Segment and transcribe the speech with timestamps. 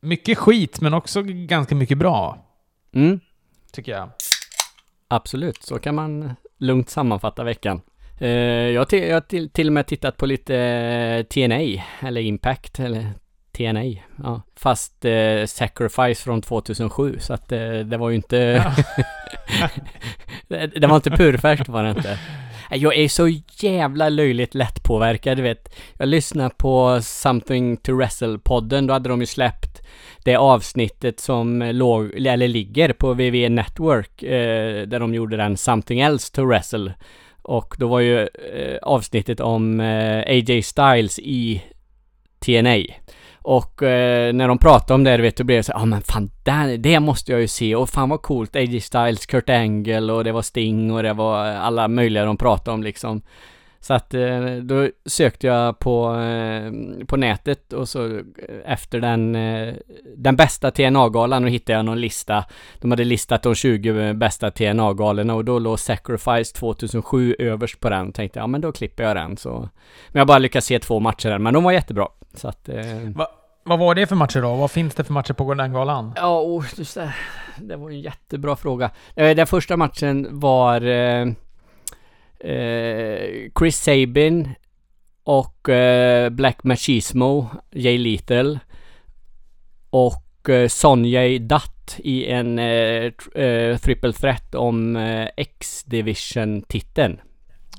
[0.00, 2.46] mycket skit, men också ganska mycket bra,
[2.94, 3.20] Mm,
[3.72, 4.10] tycker jag.
[5.08, 5.62] absolut.
[5.62, 7.80] Så kan man lugnt sammanfatta veckan.
[8.18, 12.20] Eh, jag har till, jag till, till och med tittat på lite eh, TNA, eller
[12.20, 13.12] Impact, eller
[13.56, 13.84] TNA.
[14.22, 14.42] Ja.
[14.56, 18.36] Fast eh, Sacrifice från 2007, så att eh, det var ju inte...
[20.48, 22.18] det, det var inte purfärskt var det inte.
[22.72, 23.28] Jag är så
[23.60, 25.74] jävla löjligt lättpåverkad, du vet.
[25.98, 29.69] Jag lyssnade på Something to Wrestle-podden, då hade de ju släppt
[30.24, 36.00] det avsnittet som låg, eller ligger på WWE Network, eh, där de gjorde den Something
[36.00, 36.94] Else to Wrestle.
[37.42, 41.62] Och då var ju eh, avsnittet om eh, AJ Styles i
[42.38, 42.76] TNA.
[43.42, 45.84] Och eh, när de pratade om det, du vet, då blev det så ja ah,
[45.84, 47.74] men fan, det, det måste jag ju se.
[47.74, 51.44] Och fan vad coolt, AJ Styles, Kurt Angle och det var Sting och det var
[51.44, 53.22] alla möjliga de pratade om liksom.
[53.82, 56.72] Så att eh, då sökte jag på, eh,
[57.06, 58.22] på nätet och så eh,
[58.64, 59.32] efter den,
[60.16, 62.44] den bästa TNA-galan och hittade jag någon lista.
[62.80, 68.12] De hade listat de 20 bästa TNA-galorna och då låg Sacrifice 2007 överst på den.
[68.12, 69.68] Tänkte jag, ja men då klipper jag den så.
[70.08, 72.08] Men jag bara lyckades se två matcher där, men de var jättebra.
[72.34, 72.68] Så att...
[72.68, 72.84] Eh,
[73.64, 74.54] Vad var det för matcher då?
[74.54, 76.12] Vad finns det för matcher på den galan?
[76.16, 77.14] Ja, oh, just det.
[77.58, 78.90] Det var en jättebra fråga.
[79.14, 80.80] Den första matchen var
[82.40, 84.48] eh, eh, Chris Sabin
[85.24, 88.58] och eh, Black Machismo, Jay Lethal
[89.90, 97.20] och eh, Sonjay Dutt i en eh, eh, triple threat om eh, X-division-titeln.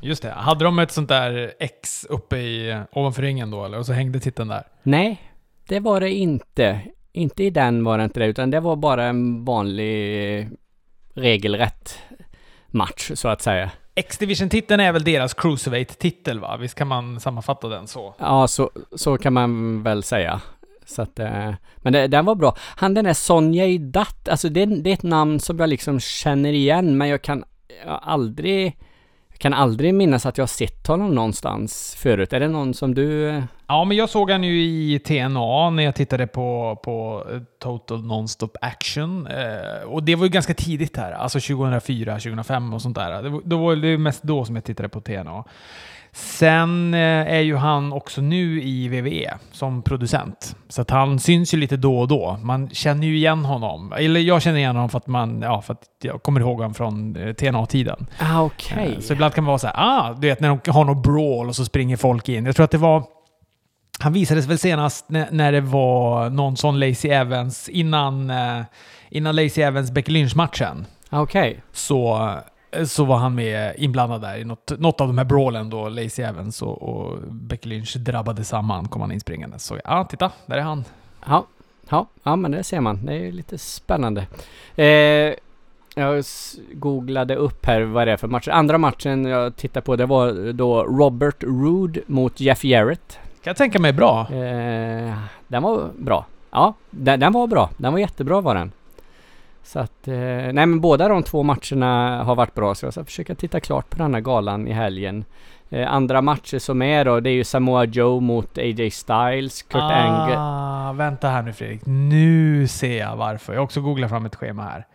[0.01, 0.31] Just det.
[0.31, 3.77] Hade de ett sånt där X uppe i, ovanför ringen då eller?
[3.77, 4.63] Och så hängde titeln där?
[4.83, 5.21] Nej,
[5.67, 6.81] det var det inte.
[7.13, 10.47] Inte i den var det inte det, utan det var bara en vanlig eh,
[11.13, 11.99] regelrätt
[12.67, 13.71] match, så att säga.
[13.95, 16.58] X-Division-titeln är väl deras Cruiserweight-titel va?
[16.58, 18.16] Visst kan man sammanfatta den så?
[18.17, 20.42] Ja, så, så kan man väl säga.
[20.86, 22.56] Så att, eh, men det, den var bra.
[22.75, 26.53] Han den där Sonjay Dutt, alltså det, det är ett namn som jag liksom känner
[26.53, 27.44] igen, men jag kan
[27.86, 28.78] jag aldrig,
[29.42, 32.34] kan aldrig minnas att jag har sett honom någonstans förut.
[32.34, 33.41] Är det någon som du...
[33.68, 38.03] Ja, men jag såg han ju i TNA när jag tittade på, på eh, Total
[38.03, 39.28] Nonstop Action.
[39.28, 43.24] Eh, och det var ju ganska tidigt här, alltså 2004, 2005 och sånt där.
[43.24, 45.44] Det var, ju var mest då som jag tittade på TNA.
[46.13, 46.99] Sen eh,
[47.33, 50.55] är ju han också nu i WWE som producent.
[50.69, 52.39] Så att han syns ju lite då och då.
[52.44, 53.94] Man känner ju igen honom.
[53.94, 56.73] Eller jag känner igen honom för att, man, ja, för att jag kommer ihåg honom
[56.73, 58.07] från eh, TNA-tiden.
[58.19, 58.94] Ah, okej.
[58.95, 61.01] Eh, Så ibland kan man vara så här, ah, du vet när de har någon
[61.01, 62.45] brawl och så springer folk in.
[62.45, 63.03] Jag tror att det var...
[64.00, 68.33] Han visades väl senast när, när det var någon sån Lacey Evans innan,
[69.09, 70.85] innan Lacey Evans Becky Lynch-matchen.
[71.09, 71.61] Ah, Okej.
[71.71, 72.35] Så, eh,
[72.85, 76.25] så var han med inblandad där i något, något av de här brawlen då Lacey
[76.25, 79.59] Evans och, och Becky Lynch drabbade samman, kom han inspringande.
[79.59, 80.83] Så ja, titta, där är han.
[81.25, 81.45] Ja,
[81.89, 83.05] ja, ja, men det ser man.
[83.05, 84.27] Det är ju lite spännande.
[84.75, 85.33] Eh,
[85.95, 86.23] jag
[86.73, 88.47] googlade upp här vad det är för match.
[88.47, 93.19] Andra matchen jag tittade på det var då Robert Roode mot Jeff Jarrett.
[93.43, 94.21] Kan jag tänka mig bra.
[94.21, 95.17] Eh,
[95.47, 96.25] den var bra.
[96.51, 97.69] Ja, den, den var bra.
[97.77, 98.71] Den var jättebra var den.
[99.63, 103.05] Så att, eh, nej men båda de två matcherna har varit bra så jag ska
[103.05, 105.25] försöka titta klart på den här galan i helgen.
[105.69, 109.81] Eh, andra matcher som är då, det är ju Samoa Joe mot AJ Styles, Kurt
[109.81, 110.35] Angle.
[110.38, 111.81] ah, vänta här nu Fredrik.
[111.85, 113.53] Nu ser jag varför.
[113.53, 114.85] Jag har också googlat fram ett schema här.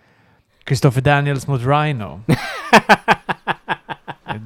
[0.66, 2.20] Christopher Daniels mot Rhino.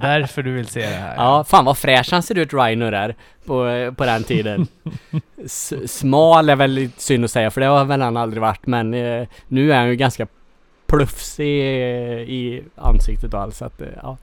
[0.07, 1.15] är därför du vill se det här.
[1.17, 4.67] Ja, fan vad fräsch han ser ut Rhino där på, på den tiden.
[5.45, 8.67] S- smal är väl lite synd att säga för det har väl han aldrig varit
[8.67, 10.27] men eh, nu är han ju ganska
[10.87, 14.17] plufsig eh, i ansiktet och allt så att eh, ja.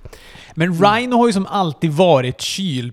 [0.55, 2.91] Men Rhino har ju som alltid varit kyl...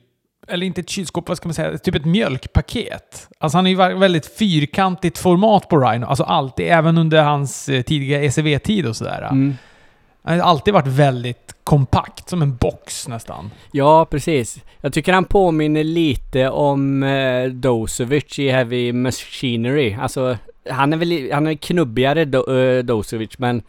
[0.49, 1.79] Eller inte ett kylskåp, vad ska man säga?
[1.79, 3.29] Typ ett mjölkpaket.
[3.39, 6.07] Alltså han har ju väldigt fyrkantigt format på Rhino.
[6.07, 9.23] Alltså alltid, även under hans eh, tidiga ECV-tid och sådär.
[9.31, 9.55] Mm.
[10.25, 13.51] Han har alltid varit väldigt kompakt, som en box nästan.
[13.73, 14.59] Ja, precis.
[14.81, 19.95] Jag tycker han påminner lite om eh, Dosovic i Heavy Machinery.
[19.95, 20.39] Alltså,
[20.71, 23.63] han är väl han är knubbigare Do, eh, Dosovic, men,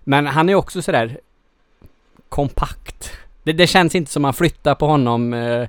[0.00, 1.20] men han är också sådär
[2.28, 3.12] kompakt.
[3.42, 5.68] Det, det känns inte som man flyttar på honom eh,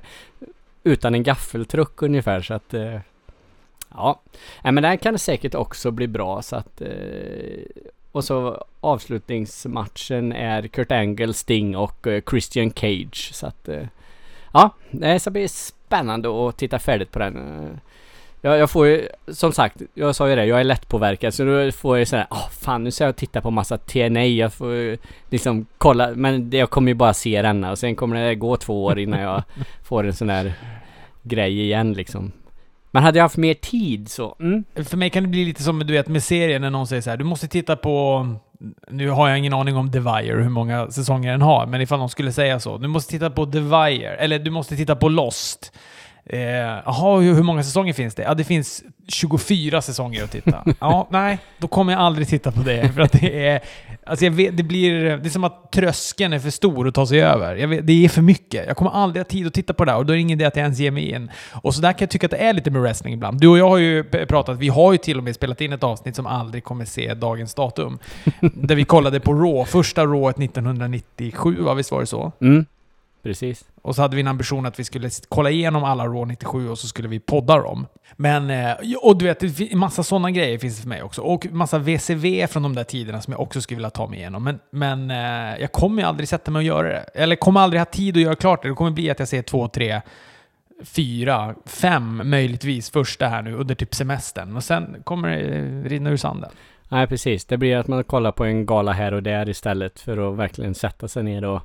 [0.84, 2.74] utan en gaffeltruck ungefär, så att...
[2.74, 2.98] Eh,
[3.94, 4.20] ja,
[4.62, 6.80] Nej, men det här kan säkert också bli bra, så att...
[6.80, 6.88] Eh,
[8.12, 13.30] och så avslutningsmatchen är Kurt Angle, Sting och eh, Christian Cage.
[13.32, 13.68] Så att...
[13.68, 13.86] Eh,
[14.52, 17.36] ja, det ska bli spännande att titta färdigt på den.
[17.36, 17.76] Eh,
[18.44, 21.72] Jag, jag får ju, som sagt, jag sa ju det, jag är lättpåverkad så då
[21.72, 24.98] får jag sådär, åh fan nu ska jag titta på massa TNA, jag får ju
[25.30, 28.56] liksom kolla, men det, jag kommer ju bara se denna och sen kommer det gå
[28.56, 29.42] två år innan jag
[29.84, 30.52] får en sån här
[31.22, 32.32] grej igen liksom.
[32.94, 34.36] Man hade ju haft mer tid så.
[34.40, 34.64] Mm.
[34.74, 37.10] För mig kan det bli lite som du vet med serien när någon säger så
[37.10, 38.26] här, du måste titta på...
[38.90, 41.98] Nu har jag ingen aning om The Wire, hur många säsonger den har, men ifall
[41.98, 42.78] någon skulle säga så.
[42.78, 45.72] Du måste titta på The Wire, eller du måste titta på Lost.
[46.24, 46.40] Eh,
[46.84, 48.22] Jaha, hur, hur många säsonger finns det?
[48.22, 50.64] Ja, det finns 24 säsonger att titta.
[50.80, 52.92] Ja, nej, då kommer jag aldrig titta på det.
[52.94, 53.60] För att det är...
[54.06, 55.16] Alltså jag vet, det blir...
[55.16, 57.66] Det är som att tröskeln är för stor att ta sig över.
[57.66, 58.66] Vet, det är för mycket.
[58.66, 60.40] Jag kommer aldrig ha tid att titta på det där och då är det ingen
[60.40, 61.30] idé att jag ens ger mig in.
[61.52, 63.40] Och så där kan jag tycka att det är lite med wrestling ibland.
[63.40, 65.84] Du och jag har ju pratat, vi har ju till och med spelat in ett
[65.84, 67.98] avsnitt som aldrig kommer se dagens datum.
[68.40, 71.74] där vi kollade på Raw, första Rawet 1997, va?
[71.74, 72.32] Visst var det så?
[72.40, 72.66] Mm.
[73.22, 73.64] Precis.
[73.82, 76.78] Och så hade vi en ambition att vi skulle kolla igenom alla Raw 97 och
[76.78, 77.86] så skulle vi podda dem.
[78.16, 81.22] Men, eh, och du vet, det fin- massa sådana grejer finns det för mig också.
[81.22, 84.44] Och massa VCV från de där tiderna som jag också skulle vilja ta mig igenom.
[84.44, 87.04] Men, men eh, jag kommer ju aldrig sätta mig och göra det.
[87.14, 88.68] Eller kommer aldrig ha tid att göra klart det.
[88.68, 90.00] Det kommer bli att jag ser två, tre,
[90.84, 94.56] fyra, fem möjligtvis första här nu under typ semestern.
[94.56, 96.50] Och sen kommer det rinna ur sanden.
[96.88, 97.44] Nej, precis.
[97.44, 100.74] Det blir att man kollar på en gala här och där istället för att verkligen
[100.74, 101.60] sätta sig ner och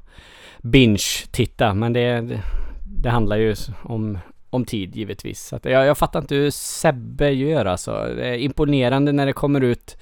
[0.71, 1.73] binge-titta.
[1.73, 2.41] Men det, det,
[2.83, 4.17] det handlar ju om,
[4.49, 5.47] om tid givetvis.
[5.47, 7.91] Så att jag, jag fattar inte hur Sebbe gör alltså.
[7.91, 9.97] Det är imponerande när det kommer ut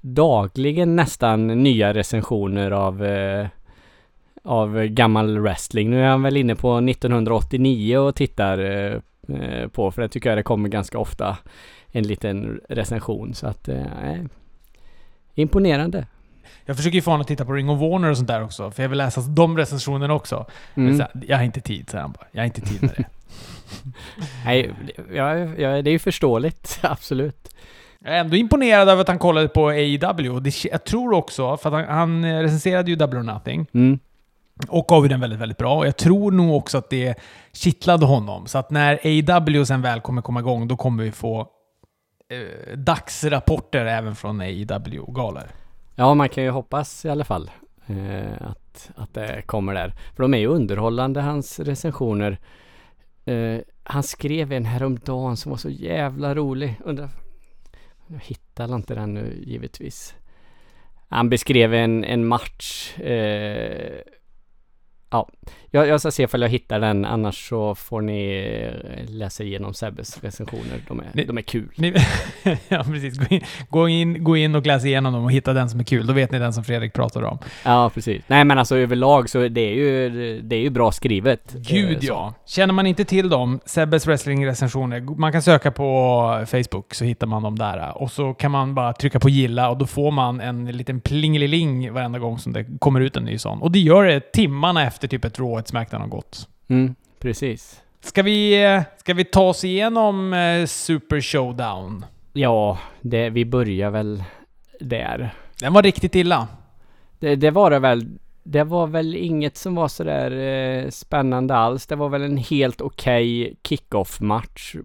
[0.00, 3.46] dagligen nästan nya recensioner av eh,
[4.46, 5.90] av gammal wrestling.
[5.90, 9.00] Nu är han väl inne på 1989 och tittar eh,
[9.38, 11.38] eh, på, för det tycker jag det kommer ganska ofta
[11.86, 13.34] en liten recension.
[13.34, 14.24] Så att, eh,
[15.34, 16.06] imponerande.
[16.64, 18.70] Jag försöker ju få honom att titta på Ring of Warner och sånt där också,
[18.70, 20.46] för jag vill läsa de recensionerna också.
[20.74, 20.96] Men Mm.
[20.96, 22.26] så här, jag har inte tid, säger han bara.
[22.32, 23.04] Jag har inte tid med det.
[24.44, 24.70] Nej,
[25.14, 27.54] ja, ja, det är ju förståeligt, absolut.
[28.04, 30.40] Jag är ändå imponerad över att han kollade på AEW.
[30.40, 33.98] Det, jag tror också, för att han, han recenserade ju Double or Nothing Mm.
[34.68, 35.76] och gav ju den väldigt, väldigt bra.
[35.76, 37.14] Och jag tror nog också att det
[37.52, 38.46] kittlade honom.
[38.46, 41.40] Så att när AEW sen väl kommer komma igång, då kommer vi få
[42.28, 45.46] eh, dagsrapporter även från AEW-galor.
[45.98, 47.50] Ja, man kan ju hoppas i alla fall
[47.86, 49.94] eh, att, att det kommer där.
[50.14, 52.38] För de är ju underhållande, hans recensioner.
[53.24, 56.80] Eh, han skrev en häromdagen som var så jävla rolig.
[56.84, 57.08] Undrar...
[58.06, 60.14] Jag hittar inte den nu givetvis.
[61.08, 62.98] Han beskrev en, en match.
[62.98, 63.98] Eh,
[65.10, 65.28] ja,
[65.70, 67.04] jag, jag ska se ifall jag hittar den.
[67.04, 68.44] Annars så får ni
[69.06, 70.80] eh, läsa igenom Sebbes recensioner.
[70.88, 71.68] De är, Ni- de är kul.
[71.76, 71.94] Ni,
[72.68, 73.18] ja, precis.
[73.18, 75.84] Gå in, gå, in, gå in och läs igenom dem och hitta den som är
[75.84, 76.06] kul.
[76.06, 77.38] Då vet ni den som Fredrik pratar om.
[77.64, 78.22] Ja, precis.
[78.26, 80.08] Nej, men alltså överlag så det är ju,
[80.42, 81.52] det är ju bra skrivet.
[81.52, 82.06] Gud Eh, så.
[82.06, 82.34] ja.
[82.46, 87.42] Känner man inte till dem, Sebbes wrestling-recensioner, man kan söka på Facebook så hittar man
[87.42, 88.02] dem där.
[88.02, 91.92] Och så kan man bara trycka på gilla och då får man en liten plingeliling
[91.92, 93.62] varenda gång som det kommer ut en ny sån.
[93.62, 96.48] Och det gör det timmarna efter typ ett Raw, ett Smackdown har gått.
[96.68, 97.82] Mm, precis.
[98.00, 102.04] Ska vi, eh, ska vi ta oss igenom eh, Super Showdown?
[102.32, 104.24] Ja, det, vi börjar väl
[104.80, 105.34] där.
[105.60, 106.48] Den var riktigt illa.
[107.18, 108.18] Det, det var det väl.
[108.42, 111.86] Det var väl inget som var sådär eh, spännande alls.
[111.86, 114.76] Det var väl en helt okej kick-off match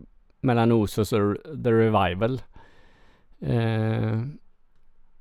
[0.42, 2.42] mellan Usos och The Revival.
[3.42, 4.22] Eh,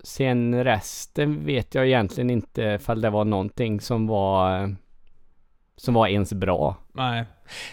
[0.05, 4.77] sen resten vet jag egentligen inte ifall det var någonting som var
[5.81, 6.77] som var ens bra.
[6.93, 7.25] Nej.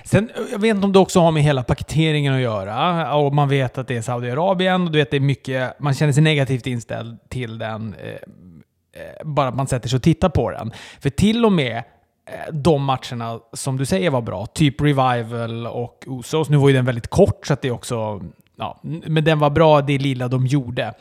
[0.03, 3.15] Sen, jag vet inte om det också har med hela paketeringen att göra.
[3.15, 6.13] Och man vet att det är Saudiarabien och du vet det är mycket, man känner
[6.13, 7.95] sig negativt inställd till den.
[8.03, 10.71] Eh, eh bara att man sätter sig och tittar på den.
[10.99, 16.03] För till och med eh, de matcherna som du säger var bra, typ Revival och
[16.07, 18.21] Usos, nu var ju den väldigt kort så att det också,
[18.57, 20.93] ja, men den var bra det lilla de gjorde.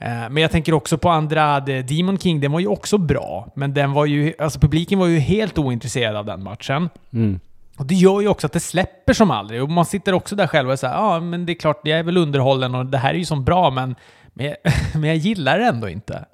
[0.00, 3.48] Eh, Men jag tänker också på Andrade, Demon King, den var ju också bra.
[3.54, 6.88] Men den var ju, alltså publiken var ju helt ointresserad av den matchen.
[7.12, 7.40] Mm.
[7.78, 9.62] Och det gör ju också att det släpper som aldrig.
[9.62, 12.02] Och man sitter också där själv och säger ja men det är klart, jag är
[12.02, 13.94] väl underhållen och det här är ju som bra, men,
[14.34, 14.56] men, jag,
[14.94, 16.24] men jag gillar det ändå inte.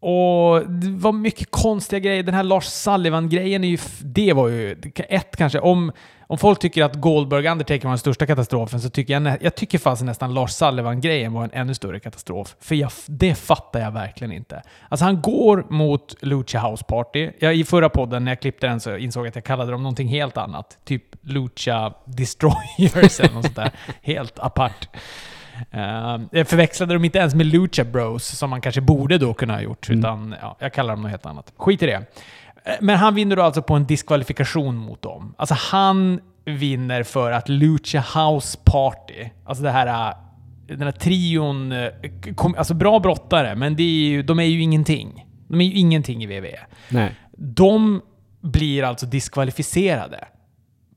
[0.00, 2.22] Och det var mycket konstiga grejer.
[2.22, 3.74] Den här Lars Sullivan-grejen är ju...
[3.74, 4.80] f- Det var ju...
[5.08, 5.92] Ett kanske, om,
[6.32, 9.38] om folk tycker att Goldberg Undertaker var den största katastrofen så tycker jag...
[9.40, 12.56] Jag tycker fast nästan Lars Sullivan-grejen var en ännu större katastrof.
[12.60, 14.62] För jag, det fattar jag verkligen inte.
[14.88, 17.30] Alltså han går mot Lucha House Party.
[17.38, 19.82] Jag, I förra podden när jag klippte den så insåg jag att jag kallade dem
[19.82, 20.78] någonting helt annat.
[20.84, 23.70] Typ Lucha Destroyers eller något sånt där.
[24.02, 24.88] Helt apart.
[25.74, 29.52] Uh, jag förväxlade dem inte ens med Lucha Bros, som man kanske borde då kunna
[29.54, 29.88] ha gjort.
[29.88, 29.98] Mm.
[29.98, 31.52] Utan ja, jag kallar dem något helt annat.
[31.56, 32.04] Skit i det.
[32.80, 35.34] Men han vinner då alltså på en diskvalifikation mot dem.
[35.38, 40.14] Alltså han vinner för att Lucha House Party, alltså det här, eh,
[40.66, 41.88] den här trion, eh,
[42.36, 45.26] kom, alltså bra brottare, men är ju, de är ju ingenting.
[45.48, 46.58] De är ju ingenting i WWE.
[46.88, 47.14] Nej.
[47.36, 48.02] De
[48.40, 50.24] blir alltså diskvalificerade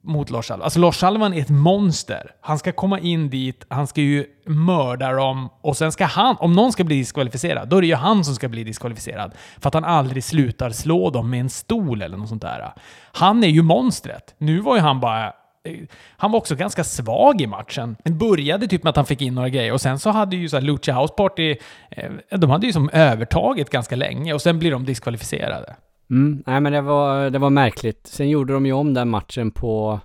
[0.06, 0.64] mot Lars Alvan.
[0.64, 2.32] Alltså Lars Alvan är ett monster.
[2.42, 6.54] Han ska komma in dit, han ska ju mörda dem och sen ska han, om
[6.54, 9.32] någon ska bli diskvalificerad, då är det ju han som ska bli diskvalificerad.
[9.60, 12.74] För att han aldrig slutar slå dem med en stol eller något sånt där.
[13.12, 14.36] Han är ju monstret.
[14.38, 15.26] Nu var ju han bara
[15.64, 15.78] eh,
[16.18, 17.98] han var också ganska svag i matchen.
[18.04, 20.50] Det började typ med att han fick in några grejer och sen så hade ju
[20.50, 21.56] så här Lucha House Party,
[21.90, 25.76] eh, de hade ju som övertaget ganska länge och sen blir de diskvalificerade.
[26.10, 28.08] Mm, nej men det var, det var märkligt.
[28.08, 30.00] Sen gjorde de ju om den matchen på,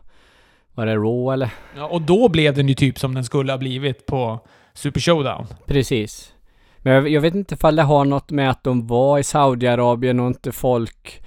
[0.74, 1.50] var det Raw eller?
[1.76, 4.40] Ja, och då blev den ju typ som den skulle ha blivit på
[4.74, 5.46] Super Showdown.
[5.66, 6.34] Precis.
[6.78, 10.20] Men jag, jag vet inte ifall det har något med att de var i Saudiarabien
[10.20, 11.22] och inte folk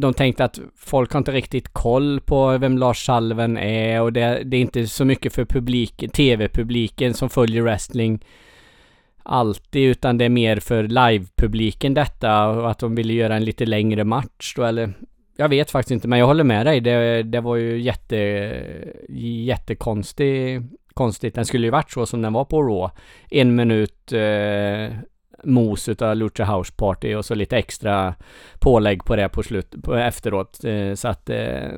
[0.00, 4.42] de tänkte att folk har inte riktigt koll på vem Lars Salven är och det,
[4.44, 8.24] det är inte så mycket för publik, tv-publiken som följer wrestling
[9.28, 13.66] alltid, utan det är mer för live-publiken detta och att de ville göra en lite
[13.66, 14.92] längre match då, eller
[15.36, 16.80] jag vet faktiskt inte, men jag håller med dig.
[16.80, 18.16] Det, det var ju jätte,
[19.08, 20.64] jättekonstigt.
[20.94, 21.34] Konstigt.
[21.34, 22.94] Den skulle ju varit så som den var på Raw.
[23.30, 24.98] En minut eh,
[25.44, 28.14] mos utav Lucha House Party och så lite extra
[28.58, 30.64] pålägg på det på slut, på efteråt.
[30.64, 31.70] Eh, så att, eh,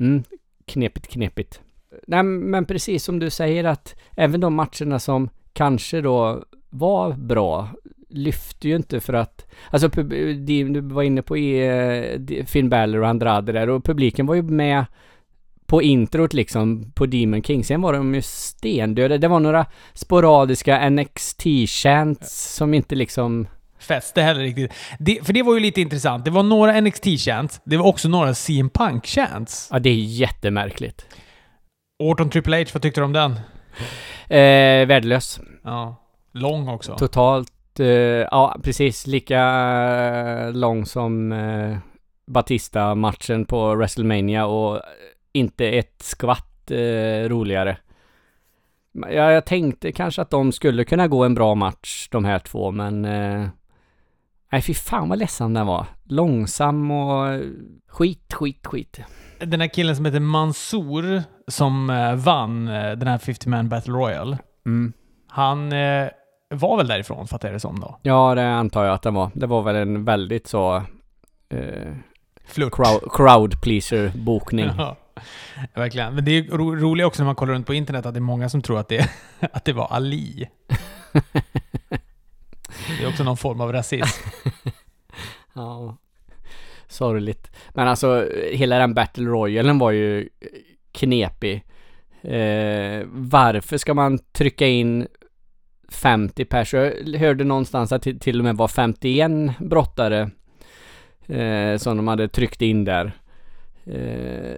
[0.00, 0.24] mm,
[0.66, 1.60] knepigt, knepigt.
[2.06, 7.68] Nej, men precis som du säger att även de matcherna som kanske då var bra
[8.10, 13.52] lyfte ju inte för att, alltså du var inne på eh, Finn Balor och Andrade
[13.52, 14.84] där och publiken var ju med
[15.66, 17.64] på introt liksom på Demon King.
[17.64, 19.18] Sen var de ju stendöda.
[19.18, 23.46] Det var några sporadiska NXT-chants som inte liksom
[23.78, 24.72] fäste heller riktigt.
[24.98, 26.24] Det, för det var ju lite intressant.
[26.24, 27.60] Det var några NXT-chants.
[27.64, 29.68] Det var också några CM Punk-chants.
[29.70, 31.06] Ja, det är jättemärkligt.
[31.98, 33.32] Orton Triple H, vad tyckte du om den?
[34.28, 35.40] Eh, värdelös.
[35.64, 36.07] Ja.
[36.38, 36.96] Lång också.
[36.96, 39.06] Totalt, eh, ja precis.
[39.06, 41.78] Lika eh, lång som eh,
[42.26, 44.80] Batista-matchen på WrestleMania och
[45.32, 47.76] inte ett skvatt eh, roligare.
[48.92, 52.70] Ja, jag tänkte kanske att de skulle kunna gå en bra match, de här två,
[52.70, 53.04] men...
[53.04, 53.48] Eh,
[54.52, 55.86] nej, fy fan vad ledsen den var.
[56.04, 57.40] Långsam och
[57.88, 59.00] skit, skit, skit.
[59.38, 63.92] Den här killen som heter Mansour, som eh, vann eh, den här 50 Man Battle
[63.92, 64.38] Royale.
[64.66, 64.92] Mm.
[65.28, 66.08] Han eh,
[66.48, 67.98] var väl därifrån, fattar jag det som då?
[68.02, 69.30] Ja, det antar jag att den var.
[69.34, 70.76] Det var väl en väldigt så...
[71.48, 71.92] Eh,
[72.44, 72.72] Flört.
[72.72, 74.70] Crowd, crowd pleaser bokning.
[74.78, 74.96] Ja.
[75.74, 76.14] Verkligen.
[76.14, 78.22] Men det är ro roligt också när man kollar runt på internet att det är
[78.22, 79.10] många som tror att det,
[79.52, 80.48] att det var Ali.
[82.98, 84.28] det är också någon form av rasism.
[85.54, 85.96] ja.
[86.88, 87.50] Sorgligt.
[87.74, 90.28] Men alltså, hela den Battle Royalen var ju
[90.92, 91.64] knepig.
[92.22, 95.06] Eh, varför ska man trycka in
[95.88, 96.72] 50 pers?
[96.72, 100.30] Jag hörde någonstans att det till och med var 51 brottare
[101.26, 103.12] eh, som de hade tryckt in där.
[103.86, 104.56] Eh,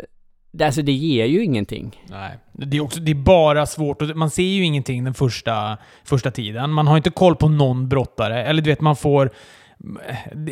[0.53, 2.03] det, alltså det ger ju ingenting.
[2.11, 2.39] Nej.
[2.53, 4.03] Det är, också, det är bara svårt.
[4.03, 6.71] Och man ser ju ingenting den första, första tiden.
[6.71, 8.45] Man har inte koll på någon brottare.
[8.45, 9.31] Eller du vet, man får...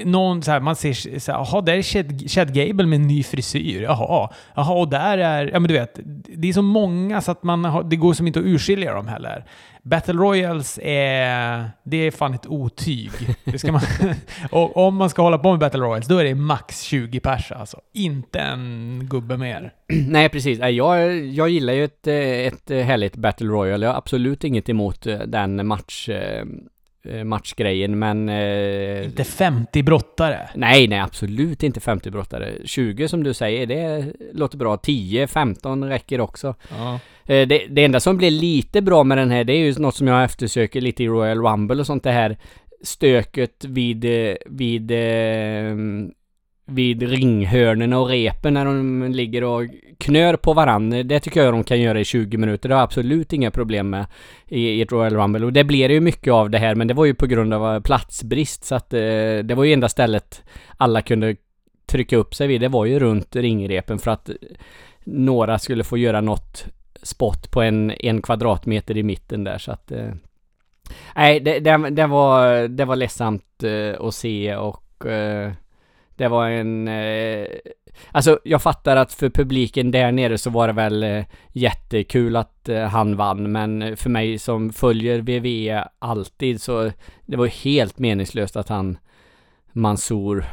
[0.04, 3.06] Någon så här, man ser så här, jaha, där är Chad, Chad Gable med en
[3.06, 3.82] ny frisyr.
[3.82, 5.50] Jaha, jaha, och där är...
[5.52, 6.00] Ja men du vet,
[6.36, 9.08] det är så många så att man har, det går som inte att urskilja dem
[9.08, 9.44] heller.
[9.82, 11.70] Battle Royals är...
[11.84, 13.10] Det är fan ett otyg.
[13.44, 13.80] Det ska man,
[14.50, 17.52] och om man ska hålla på med Battle Royals, då är det max 20 pers
[17.52, 17.80] alltså.
[17.94, 19.72] Inte en gubbe mer.
[20.08, 20.58] Nej, precis.
[20.58, 23.82] Jag, jag gillar ju ett, ett härligt Battle Royal.
[23.82, 26.44] Jag har absolut inget emot eh, den match eh,
[27.24, 28.28] matchgrejen, men...
[28.28, 30.48] Eh, inte 50 brottare?
[30.54, 32.52] Nej, nej, absolut inte 50 brottare.
[32.64, 34.76] 20 som du säger, det låter bra.
[34.76, 36.54] 10, 15 räcker också.
[36.78, 37.00] Ja.
[37.34, 39.94] Eh, det, det enda som blir lite bra med den här, det är ju något
[39.94, 42.38] som jag eftersöker lite i Royal Rumble och sånt det här
[42.82, 45.76] stöket vid, eh, vid, eh,
[46.70, 49.62] vid ringhörnorna och repen när de ligger och
[49.98, 51.02] knör på varandra.
[51.02, 52.68] Det tycker jag de kan göra i 20 minuter.
[52.68, 54.06] Det har jag absolut inga problem med
[54.46, 55.46] i, i ett Royal Rumble.
[55.46, 57.74] Och det blir ju mycket av det här, men det var ju på grund av
[57.74, 58.64] eh, platsbrist.
[58.64, 58.98] Så att eh,
[59.44, 60.42] det var ju enda stället
[60.76, 61.36] alla kunde
[61.86, 62.60] trycka upp sig vid.
[62.60, 64.34] Det var ju runt ringrepen för att eh,
[65.04, 66.66] några skulle få göra något
[67.02, 70.10] spot på en, en kvadratmeter i mitten där så att eh,
[71.16, 75.52] Nej, det, det, det, var, det var ledsamt eh, att se och eh,
[76.18, 76.88] det var en...
[76.88, 77.46] Eh,
[78.12, 82.68] alltså jag fattar att för publiken där nere så var det väl eh, jättekul att
[82.68, 86.90] eh, han vann men för mig som följer VVE alltid så
[87.26, 88.98] det var helt meningslöst att han
[89.72, 90.44] Mansour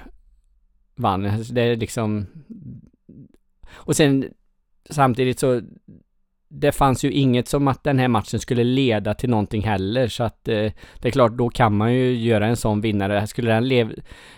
[0.95, 1.25] vann.
[1.25, 2.27] Alltså, det är liksom...
[3.67, 4.25] Och sen
[4.89, 5.61] samtidigt så
[6.59, 10.23] det fanns ju inget som att den här matchen skulle leda till någonting heller så
[10.23, 13.27] att eh, det är klart då kan man ju göra en sån vinnare.
[13.27, 13.93] Skulle den lev,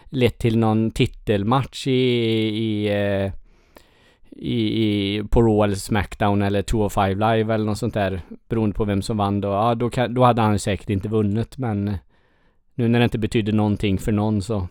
[0.05, 3.31] lett till någon titelmatch i, i, eh,
[4.31, 8.21] i, i, på Raw eller Smackdown eller 205 live eller något sånt där.
[8.50, 9.47] Beroende på vem som vann då.
[9.47, 11.97] Ja, då, kan, då hade han säkert inte vunnit men
[12.75, 14.67] nu när det inte betydde någonting för någon så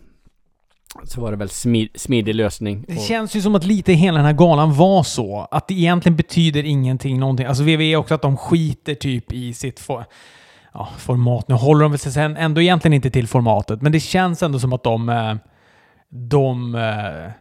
[1.03, 2.85] så var det väl smid, smidig lösning.
[2.87, 5.47] Det känns ju som att lite hela den här galan var så.
[5.51, 7.45] Att det egentligen betyder ingenting, någonting.
[7.45, 10.05] Alltså WWE också att de skiter typ i sitt for,
[10.73, 11.47] ja, format.
[11.47, 14.73] Nu håller de väl sig ändå egentligen inte till formatet, men det känns ändå som
[14.73, 15.09] att de...
[15.09, 15.35] eh,
[16.09, 16.75] De...
[16.75, 17.31] eh,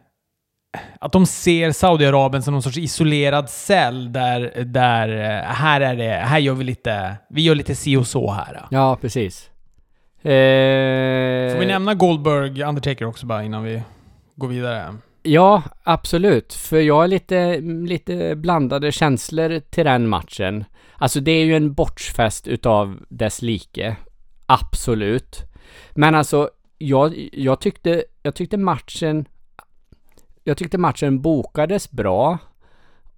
[1.00, 6.12] Att de ser Saudiarabien som någon sorts isolerad cell där, där eh, här är det,
[6.14, 8.62] här gör vi lite, vi gör lite si och så här.
[8.70, 9.50] Ja, precis.
[10.26, 13.82] Eh, Får vi nämna Goldberg, Undertaker också bara innan vi
[14.36, 14.94] går vidare?
[15.22, 16.52] Ja, absolut.
[16.52, 20.64] För jag har lite, lite blandade känslor till den matchen.
[20.96, 23.96] Alltså det är ju en bortsfest utav dess like.
[24.46, 25.42] Absolut.
[25.90, 29.28] Men alltså, jag, jag tyckte, jag tyckte matchen...
[30.44, 32.38] Jag tyckte matchen bokades bra.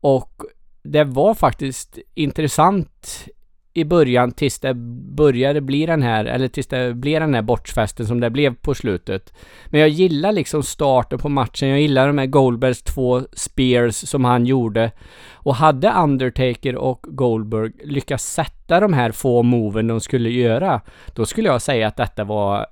[0.01, 0.43] Och
[0.83, 3.29] det var faktiskt intressant
[3.79, 4.75] i början tills det
[5.15, 8.75] började bli den här, eller tills det blev den här bortsfesten som det blev på
[8.75, 9.33] slutet.
[9.67, 14.25] Men jag gillar liksom starten på matchen, jag gillar de här Goldbergs två spears som
[14.25, 14.91] han gjorde.
[15.33, 20.81] Och hade Undertaker och Goldberg lyckats sätta de här få moven de skulle göra,
[21.15, 22.67] då skulle jag säga att detta var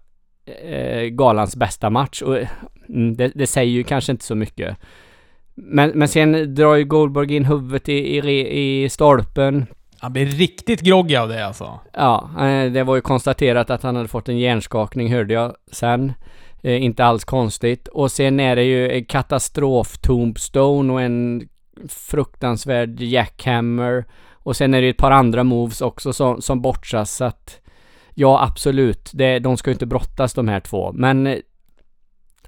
[0.64, 2.22] eh, galans bästa match.
[2.22, 2.38] Och
[2.88, 4.76] mm, det, det säger ju kanske inte så mycket.
[5.54, 9.66] Men, men sen drar ju Goldberg in huvudet i, i, i stolpen.
[10.06, 11.80] Han blir riktigt groggy av det alltså.
[11.92, 16.12] Ja, eh, det var ju konstaterat att han hade fått en hjärnskakning hörde jag sen.
[16.62, 17.88] Eh, inte alls konstigt.
[17.88, 21.48] Och sen är det ju en katastrof tombstone och en
[21.88, 24.04] fruktansvärd jackhammer.
[24.32, 27.60] Och sen är det ett par andra moves också som, som bortsas så att
[28.14, 29.10] Ja, absolut.
[29.14, 30.92] Det, de ska ju inte brottas de här två.
[30.92, 31.38] Men eh,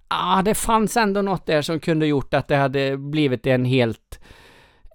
[0.08, 4.20] ah, det fanns ändå något där som kunde gjort att det hade blivit en helt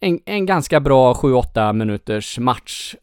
[0.04, 2.96] en, en ganska bra 7-8 minuters match.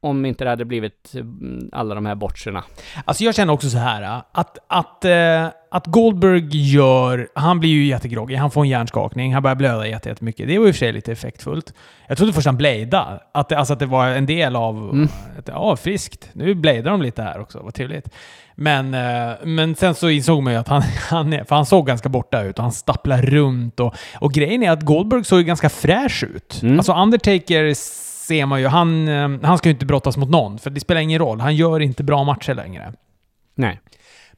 [0.00, 2.64] Om inte det hade blivit mm, alla de här botcherna.
[3.04, 7.28] Alltså jag känner också så här att, att, eh, att Goldberg gör...
[7.34, 10.48] Han blir ju jättegroggy, han får en hjärnskakning, han börjar blöda jättemycket.
[10.48, 11.74] Det var i och för sig lite effektfullt.
[12.08, 13.20] Jag trodde först han bladade.
[13.34, 14.76] Att alltså att det var en del av...
[14.76, 15.08] Mm.
[15.38, 16.30] Att, ja, friskt.
[16.32, 18.08] Nu bladar de lite här också, vad trevligt.
[18.54, 22.08] Men, eh, men sen så insåg man ju att han, han, för han såg ganska
[22.08, 23.80] borta ut och han stapplar runt.
[23.80, 26.62] Och, och grejen är att Goldberg såg ju ganska fräsch ut.
[26.62, 26.78] Mm.
[26.78, 27.74] Alltså Undertaker
[28.28, 31.00] ser man ju, han, eh, han ska ju inte brottas mot någon, för det spelar
[31.00, 31.40] ingen roll.
[31.40, 32.92] Han gör inte bra matcher längre.
[33.54, 33.80] Nej.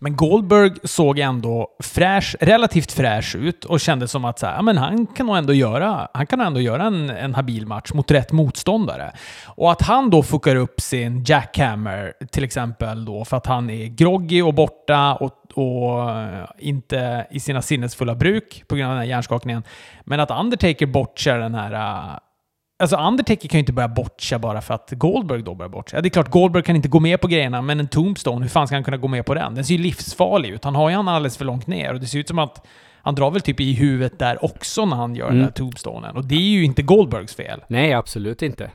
[0.02, 4.62] Men Goldberg såg ändå fräsch, relativt fräsch ut och kände som att så här, ja,
[4.62, 8.10] men han kan nog ändå göra, han kan ändå göra en, en habil match mot
[8.10, 9.12] rätt motståndare.
[9.46, 13.86] Och att han då fuckar upp sin jackhammer till exempel då för att han är
[13.86, 16.10] groggy och borta och, och
[16.58, 19.62] inte i sina sinnesfulla bruk på grund av den här hjärnskakningen.
[20.04, 22.18] Men att Undertaker bortser den här
[22.80, 26.00] Alltså Undertaker kan ju inte börja botcha bara för att Goldberg då börjar botcha.
[26.00, 28.66] Det är klart, Goldberg kan inte gå med på grejerna, men en Tombstone, hur fan
[28.66, 29.54] ska han kunna gå med på den?
[29.54, 30.64] Den ser ju livsfarlig ut.
[30.64, 32.66] Han har ju han alldeles för långt ner och det ser ut som att
[33.02, 35.36] han drar väl typ i huvudet där också när han gör mm.
[35.36, 36.16] den där Tombstonen.
[36.16, 37.60] Och det är ju inte Goldbergs fel.
[37.68, 38.70] Nej, absolut inte.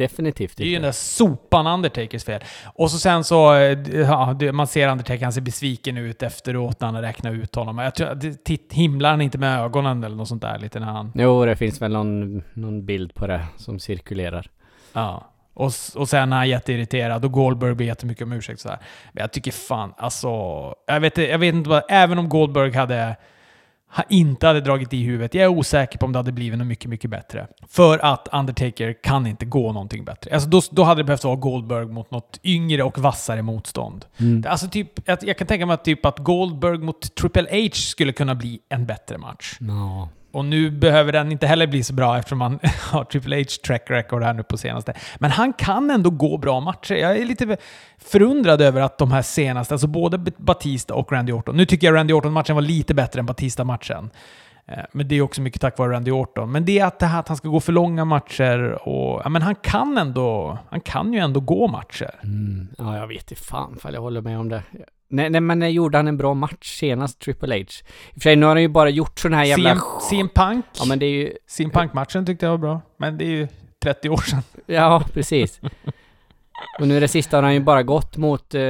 [0.00, 0.62] Definitivt inte.
[0.62, 2.42] Det är ju den där sopan Undertakers fel.
[2.64, 6.88] Och så sen så, eh, ja, man ser Undertaker, han ser besviken ut efteråt när
[6.88, 7.78] han räknar ut honom.
[7.78, 11.12] Jag tror, titt, himlar han inte med ögonen eller något sånt där lite när han...
[11.14, 14.50] Jo, det finns väl någon, någon bild på det som cirkulerar.
[14.92, 15.26] Ja.
[15.54, 18.78] Och, och sen är han jätteirriterad och Goldberg ber jättemycket om ursäkt sådär.
[19.12, 20.28] Men jag tycker fan, alltså...
[20.86, 21.82] Jag vet, jag vet inte.
[21.88, 23.16] Även om Goldberg hade
[24.08, 25.34] inte hade dragit i huvudet.
[25.34, 27.46] Jag är osäker på om det hade blivit något mycket, mycket bättre.
[27.68, 30.34] För att Undertaker kan inte gå någonting bättre.
[30.34, 34.04] Alltså då, då hade det behövt vara Goldberg mot något yngre och vassare motstånd.
[34.18, 34.44] Mm.
[34.48, 38.12] Alltså typ, jag, jag, kan tänka mig att, typ att Goldberg mot Triple H skulle
[38.12, 39.56] kunna bli en bättre match.
[39.60, 40.08] No.
[40.32, 42.58] Och nu behöver den inte heller bli så bra eftersom han
[42.90, 44.94] har Triple H track record här nu på senaste.
[45.16, 46.94] Men han kan ändå gå bra matcher.
[46.94, 47.56] Jag är lite
[47.98, 51.56] förundrad över att de här senaste, alltså både Batista och Randy Orton.
[51.56, 54.10] Nu tycker jag Randy Orton-matchen var lite bättre än Batista-matchen.
[54.66, 56.52] Eh, men det är också mycket tack vare Randy Orton.
[56.52, 59.20] Men det är att, det här, att han ska gå för långa matcher och...
[59.24, 60.58] Ja, men han kan ändå...
[60.70, 62.20] Han kan ju ändå gå matcher.
[62.22, 62.68] Mm.
[62.78, 64.62] Ja, jag vet inte fan ifall jag håller med om det.
[65.12, 67.60] Nej, nej, men när gjorde han en bra match senast, Triple H?
[67.60, 69.80] I och för sig, nu har han ju bara gjort sån här jävla...
[70.10, 70.64] CM Punk.
[70.78, 71.32] Ja, men det är ju...
[71.46, 72.80] CM Punk-matchen tyckte jag var bra.
[72.96, 73.48] Men det är ju
[73.82, 74.42] 30 år sedan.
[74.66, 75.60] Ja, precis.
[76.80, 78.54] och nu det sista har han ju bara gått mot...
[78.54, 78.60] Uh,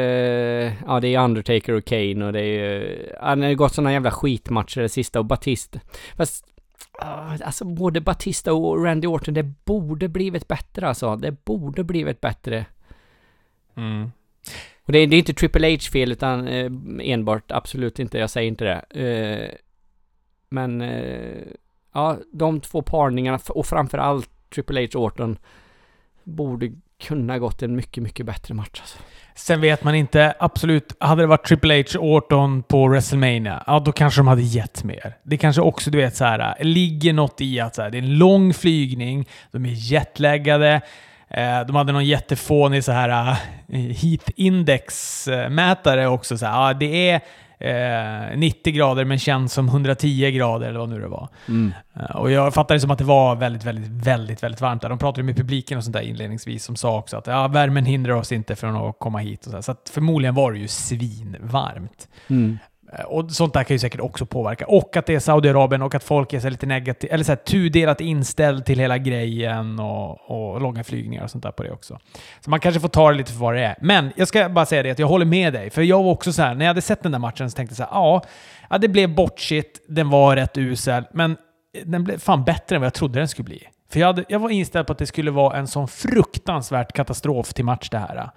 [0.87, 3.09] ja, det är Undertaker och Kane och det är ju...
[3.21, 5.81] Han har ju gått såna jävla skitmatcher det sista och Batista.
[6.17, 6.45] Fast...
[7.03, 11.17] Uh, alltså både Batista och Randy Orton, det borde blivit bättre alltså.
[11.17, 12.67] Det borde blivit bättre.
[13.77, 14.11] Mm.
[14.91, 18.31] Och det är, det är inte Triple H fel utan eh, enbart, absolut inte, jag
[18.31, 19.01] säger inte det.
[19.05, 19.51] Eh,
[20.49, 21.43] men, eh,
[21.95, 25.39] ja, de två parningarna och framförallt Triple H Orton
[26.25, 26.73] borde
[27.03, 28.99] kunna gått en mycket, mycket bättre match alltså.
[29.35, 33.93] Sen vet man inte, absolut, hade det varit Triple H Orton på WrestleMania, ja då
[33.93, 35.15] kanske de hade gett mer.
[35.23, 38.03] Det kanske också, du vet, så här, ligger något i att så här, det är
[38.03, 40.81] en lång flygning, de är jetlaggade,
[41.67, 43.37] de hade någon jättefånig så här uh,
[43.77, 46.39] heat index-mätare också.
[46.39, 47.21] Så här, ja, det är
[47.61, 51.29] eh, 90 grader men känns som 110 grader eller vad nu det var.
[51.49, 51.73] Mm.
[51.97, 54.89] Eh, och jag fattade det som att det var väldigt, väldigt, väldigt, väldigt varmt där.
[54.89, 58.15] De pratade med publiken och sånt där inledningsvis som sa också att ja, värmen hindrar
[58.15, 59.47] oss inte från att komma hit.
[59.47, 62.09] Och så så att förmodligen var det ju svinvarmt.
[62.29, 62.59] Mm.
[62.93, 64.67] Eh, och sånt där kan ju säkert också påverka.
[64.67, 67.37] Och att det är Saudiarabien och att folk är så lite negativt, eller så här
[67.37, 71.99] tudelat inställd till hela grejen och, och långa flygningar och sånt där på det också.
[72.41, 73.77] Så man kanske får ta det lite för vad det är.
[73.81, 75.71] Men jag ska bara säga det att jag håller med dig.
[75.71, 77.73] För jag var också så här, när jag hade sett den där matchen så tänkte
[77.73, 78.23] jag så här, ja,
[78.71, 81.37] ja det blev bortshit, den var rätt usel, men
[81.85, 83.63] den blev fan bättre än vad jag trodde den skulle bli.
[83.93, 87.55] För jag, hade, jag var inställd på att det skulle vara en sån fruktansvärt katastrof
[87.55, 88.31] till match det här.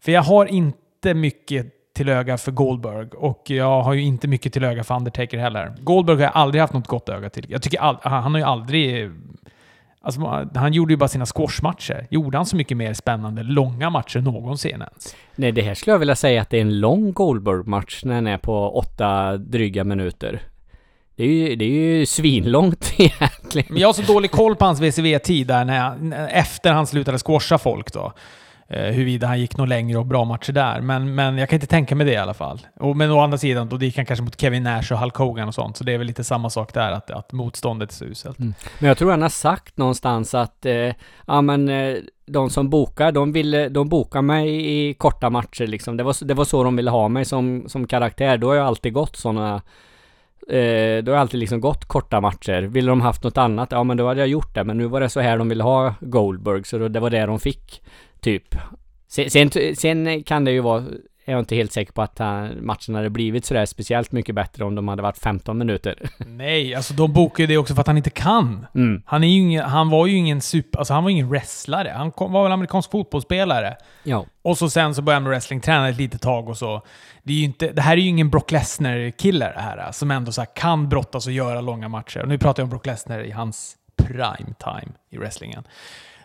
[0.00, 4.52] För jag har inte mycket till öga för Goldberg och jag har ju inte mycket
[4.52, 5.74] till öga för Undertaker heller.
[5.80, 7.46] Goldberg har jag aldrig haft något gott öga till.
[7.48, 9.10] Jag tycker all, han har ju aldrig...
[10.02, 12.06] Alltså, han gjorde ju bara sina squashmatcher.
[12.10, 15.16] Gjorde han så mycket mer spännande, långa matcher någonsin ens?
[15.36, 18.26] Nej, det här skulle jag vilja säga att det är en lång Goldberg-match när den
[18.26, 20.42] är på åtta dryga minuter.
[21.16, 23.68] Det är ju, det är ju svinlångt egentligen.
[23.70, 27.18] Men jag har så dålig koll på hans VCV-tid där när jag, efter han slutade
[27.18, 28.12] squasha folk då.
[28.72, 30.80] Eh, huruvida han gick något längre och bra matcher där.
[30.80, 32.60] Men, men jag kan inte tänka mig det i alla fall.
[32.80, 35.48] Och, men å andra sidan, då gick han kanske mot Kevin Nash och Hulk Hogan
[35.48, 35.76] och sånt.
[35.76, 38.38] Så det är väl lite samma sak där, att, att motståndet är så uselt.
[38.38, 38.54] Mm.
[38.78, 40.92] Men jag tror han har sagt någonstans att, eh,
[41.26, 45.66] ja men eh, de som bokar, de ville, eh, de bokar mig i korta matcher
[45.66, 45.96] liksom.
[45.96, 48.36] Det var, det var så de ville ha mig som, som karaktär.
[48.36, 49.62] Då har jag alltid gått sådana
[50.48, 52.62] Eh, då har jag alltid liksom gått korta matcher.
[52.62, 54.64] Ville de haft något annat, ja men då hade jag gjort det.
[54.64, 57.26] Men nu var det så här de ville ha Goldberg, så då, det var det
[57.26, 57.82] de fick.
[58.20, 58.54] Typ.
[59.08, 60.84] Sen, sen, sen kan det ju vara,
[61.30, 62.20] är jag inte helt säker på att
[62.60, 65.94] matchen hade blivit sådär speciellt mycket bättre om de hade varit 15 minuter.
[66.26, 68.66] Nej, alltså de bokar ju det också för att han inte kan.
[68.74, 69.02] Mm.
[69.06, 70.78] Han, är ju ingen, han var ju ingen super...
[70.78, 71.92] Alltså han var ingen wrestlare.
[71.96, 73.76] Han kom, var väl amerikansk fotbollsspelare.
[74.02, 74.26] Ja.
[74.42, 76.82] Och så sen så började han med wrestling, tränade ett litet tag och så.
[77.22, 80.32] Det, är ju inte, det här är ju ingen Brock Lesnar-kille det här, som ändå
[80.32, 82.22] så kan brottas och göra långa matcher.
[82.22, 85.64] Och nu pratar jag om Brock Lesnar i hans prime time i wrestlingen.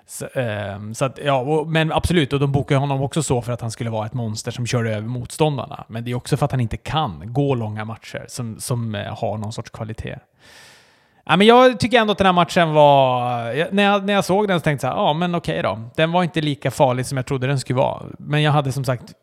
[0.07, 3.53] Så, ehm, så att, ja, och, men absolut, och de bokade honom också så för
[3.53, 5.85] att han skulle vara ett monster som körde över motståndarna.
[5.87, 9.17] Men det är också för att han inte kan gå långa matcher som, som eh,
[9.17, 10.19] har någon sorts kvalitet.
[11.27, 13.73] Ja, men jag tycker ändå att den här matchen var...
[13.73, 15.89] När jag, när jag såg den så tänkte jag så här, ja men okej då.
[15.95, 18.03] Den var inte lika farlig som jag trodde den skulle vara.
[18.17, 19.13] Men jag hade som sagt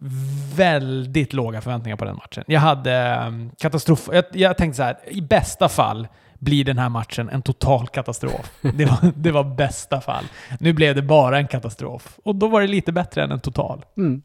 [0.56, 2.44] väldigt låga förväntningar på den matchen.
[2.46, 4.08] Jag hade ehm, katastrof...
[4.12, 6.08] Jag, jag tänkte så här, i bästa fall
[6.42, 8.50] blir den här matchen en total katastrof.
[8.60, 10.24] Det var, det var bästa fall.
[10.60, 12.18] Nu blev det bara en katastrof.
[12.24, 13.84] Och då var det lite bättre än en total.
[13.96, 14.22] Mm.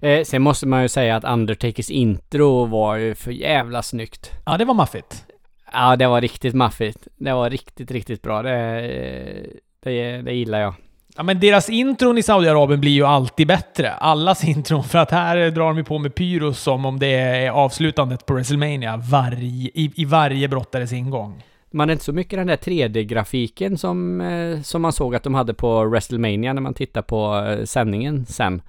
[0.00, 4.30] Eh, sen måste man ju säga att Undertakers intro var ju för jävla snyggt.
[4.46, 5.24] Ja, det var maffigt.
[5.72, 7.08] Ja, det var riktigt maffigt.
[7.16, 8.42] Det var riktigt, riktigt bra.
[8.42, 9.46] Det,
[9.82, 10.74] det, det gillar jag.
[11.20, 13.92] Ja, men deras intron i Saudiarabien blir ju alltid bättre.
[13.92, 14.84] Allas intron.
[14.84, 18.34] För att här drar de ju på med pyros som om det är avslutandet på
[18.34, 21.44] WrestleMania varje, i, i varje brottares ingång.
[21.70, 25.34] Man är inte så mycket den där 3D-grafiken som, eh, som man såg att de
[25.34, 28.62] hade på WrestleMania när man tittar på eh, sändningen sen.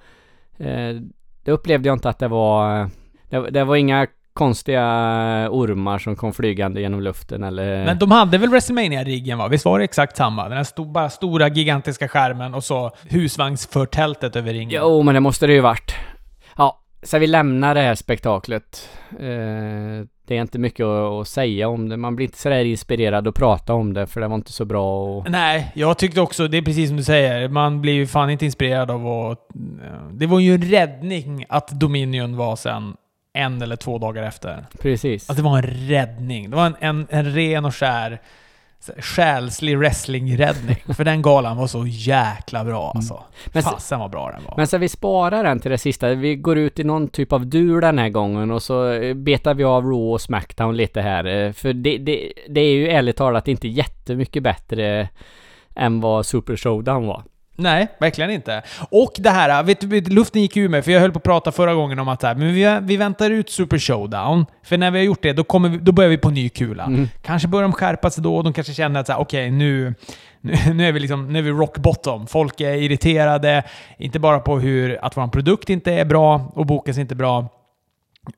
[0.58, 0.96] Eh,
[1.44, 2.90] det upplevde jag inte att det var...
[3.30, 4.08] Det, det var inga
[4.42, 4.82] konstiga
[5.52, 7.86] ormar som kom flygande genom luften eller...
[7.86, 9.48] Men de hade väl WrestleMania-riggen va?
[9.48, 10.44] Visst var det exakt samma?
[10.44, 14.82] Den här sto bara stora gigantiska skärmen och så husvagnsförtältet över ringen.
[14.82, 15.96] Jo, men det måste det ju varit.
[16.58, 18.90] Ja, så vi lämnar det här spektaklet.
[19.12, 21.98] Eh, det är inte mycket att, att säga om det.
[21.98, 25.04] Man blir inte sådär inspirerad att prata om det, för det var inte så bra
[25.04, 25.30] och...
[25.30, 28.46] Nej, jag tyckte också, det är precis som du säger, man blir ju fan inte
[28.46, 29.48] inspirerad av att...
[30.12, 32.94] Det var ju en räddning att Dominion var sen
[33.34, 34.66] en eller två dagar efter.
[34.82, 35.30] Precis.
[35.30, 36.50] Alltså det var en räddning.
[36.50, 38.22] Det var en, en, en ren och skär
[38.98, 40.76] själslig wrestlingräddning.
[40.96, 43.14] För den galan var så jäkla bra alltså.
[43.14, 43.26] Mm.
[43.54, 44.54] Men så- Fasen vad bra den var.
[44.58, 46.14] Men så vi sparar den till det sista.
[46.14, 49.54] Vi går ut i någon typ av dur den här gången och så eh, betar
[49.54, 51.26] vi av Raw och Smackdown lite här.
[51.26, 55.10] Eh, För det, det, det är ju ärligt talat inte jättemycket bättre
[55.76, 57.24] än vad Super Showdown var.
[57.62, 58.62] Nej, verkligen inte.
[58.90, 61.52] Och det här, vet du, luften gick ur mig, för jag höll på att prata
[61.52, 65.00] förra gången om att här, men vi, vi väntar ut Super Showdown, för när vi
[65.00, 66.84] har gjort det, då, kommer vi, då börjar vi på ny kula.
[66.84, 67.10] Mm.
[67.22, 69.96] Kanske börjar de skärpa sig då, och de kanske känner att okej, nu,
[70.42, 72.28] nu, nu, är vi liksom, nu är vi rock bottom.
[72.28, 73.64] Folk är irriterade,
[73.98, 77.50] inte bara på hur, att vår produkt inte är bra och bokas inte bra,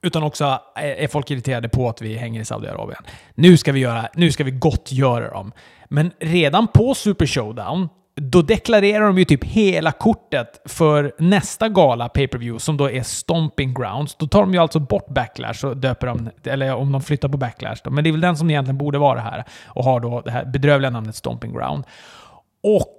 [0.02, 3.04] Utan också är folk irriterade på att vi hänger i Saudiarabien.
[3.36, 5.52] Nu ska vi, göra, nu ska vi gottgöra dem.
[5.90, 12.10] Men redan på Super Showdown, då deklarerar de ju typ hela kortet för nästa gala,
[12.10, 14.16] pay-per-view, som då är Stomping Grounds.
[14.16, 17.38] Då tar de ju alltså bort Backlash och döper dem, eller om de flyttar på
[17.38, 17.90] Backlash då.
[17.90, 20.46] Men det är väl den som egentligen borde vara här och har då det här
[20.46, 21.84] bedrövliga namnet Stomping Ground.
[22.64, 22.98] Och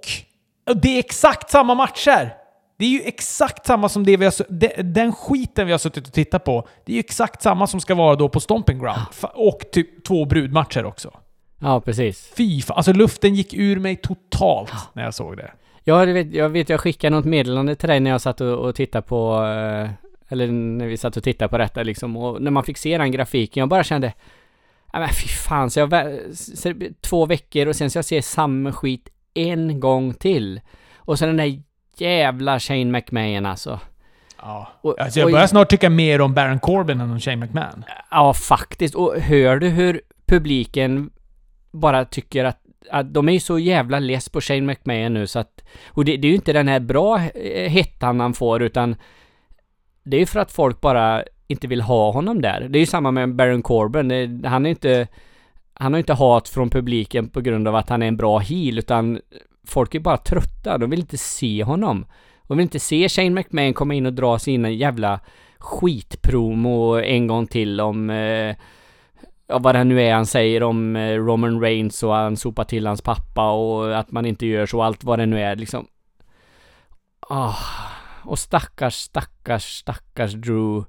[0.75, 2.33] det är exakt samma matcher!
[2.77, 6.13] Det är ju exakt samma som det vi har, den skiten vi har suttit och
[6.13, 6.67] tittat på.
[6.85, 9.01] Det är ju exakt samma som ska vara då på Stomping Ground.
[9.33, 11.11] Och typ två brudmatcher också.
[11.65, 12.33] Ja, precis.
[12.37, 12.77] Fy fan.
[12.77, 15.51] Alltså luften gick ur mig totalt när jag såg det.
[15.83, 18.53] Ja, jag vet, jag vet, jag skickade något meddelande till dig när jag satt och,
[18.53, 19.89] och tittade på, eh,
[20.27, 23.11] eller när vi satt och tittade på detta liksom, och när man fick se den
[23.11, 24.13] grafiken, jag bara kände,
[24.93, 26.19] nej men fy fan, så jag,
[27.01, 30.61] två veckor och sen så jag ser samma skit en gång till.
[30.95, 31.61] Och sen den där
[31.97, 33.79] jävla Shane McMahon alltså.
[34.41, 34.67] Ja.
[34.81, 37.83] Och, alltså jag börjar och, snart tycka mer om Baron Corbin än om Shane McMahon.
[38.11, 38.95] Ja, faktiskt.
[38.95, 41.09] Och hör du hur publiken
[41.75, 42.59] bara tycker att,
[42.91, 45.63] att de är ju så jävla less på Shane McMahon nu så att...
[45.87, 48.95] Och det, det är ju inte den här bra eh, hettan han får utan...
[50.03, 52.67] Det är ju för att folk bara inte vill ha honom där.
[52.69, 54.07] Det är ju samma med Baron Corbin.
[54.07, 55.07] Det, han är inte...
[55.73, 58.79] Han har inte hat från publiken på grund av att han är en bra heel
[58.79, 59.19] utan
[59.67, 60.77] folk är bara trötta.
[60.77, 62.05] De vill inte se honom.
[62.47, 65.19] De vill inte se Shane McMahon komma in och dra sina jävla
[65.59, 68.55] skitpromo en gång till om eh,
[69.47, 72.87] ja, vad det nu är han säger om eh, Roman Reigns och han sopar till
[72.87, 75.87] hans pappa och att man inte gör så, allt vad det nu är liksom.
[77.19, 77.55] Ah,
[78.23, 80.83] och stackars, stackars, stackars Drew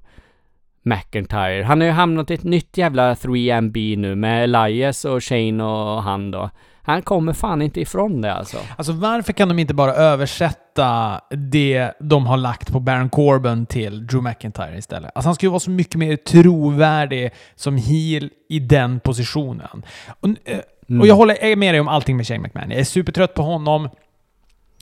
[0.81, 1.63] McIntyre.
[1.63, 6.03] Han har ju hamnat i ett nytt jävla 3MB nu med Elias och Shane och
[6.03, 6.49] han då.
[6.87, 8.57] Han kommer fan inte ifrån det alltså.
[8.77, 14.07] Alltså varför kan de inte bara översätta det de har lagt på Baron Corbin till
[14.07, 15.11] Drew McIntyre istället?
[15.15, 19.85] Alltså han skulle vara så mycket mer trovärdig som heel i den positionen.
[20.19, 21.01] Och, eh, mm.
[21.01, 22.71] och jag håller med dig om allting med Shane McMahon.
[22.71, 23.89] Jag är supertrött på honom.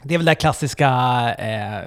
[0.08, 0.88] Det är väl det klassiska,
[1.38, 1.82] eh,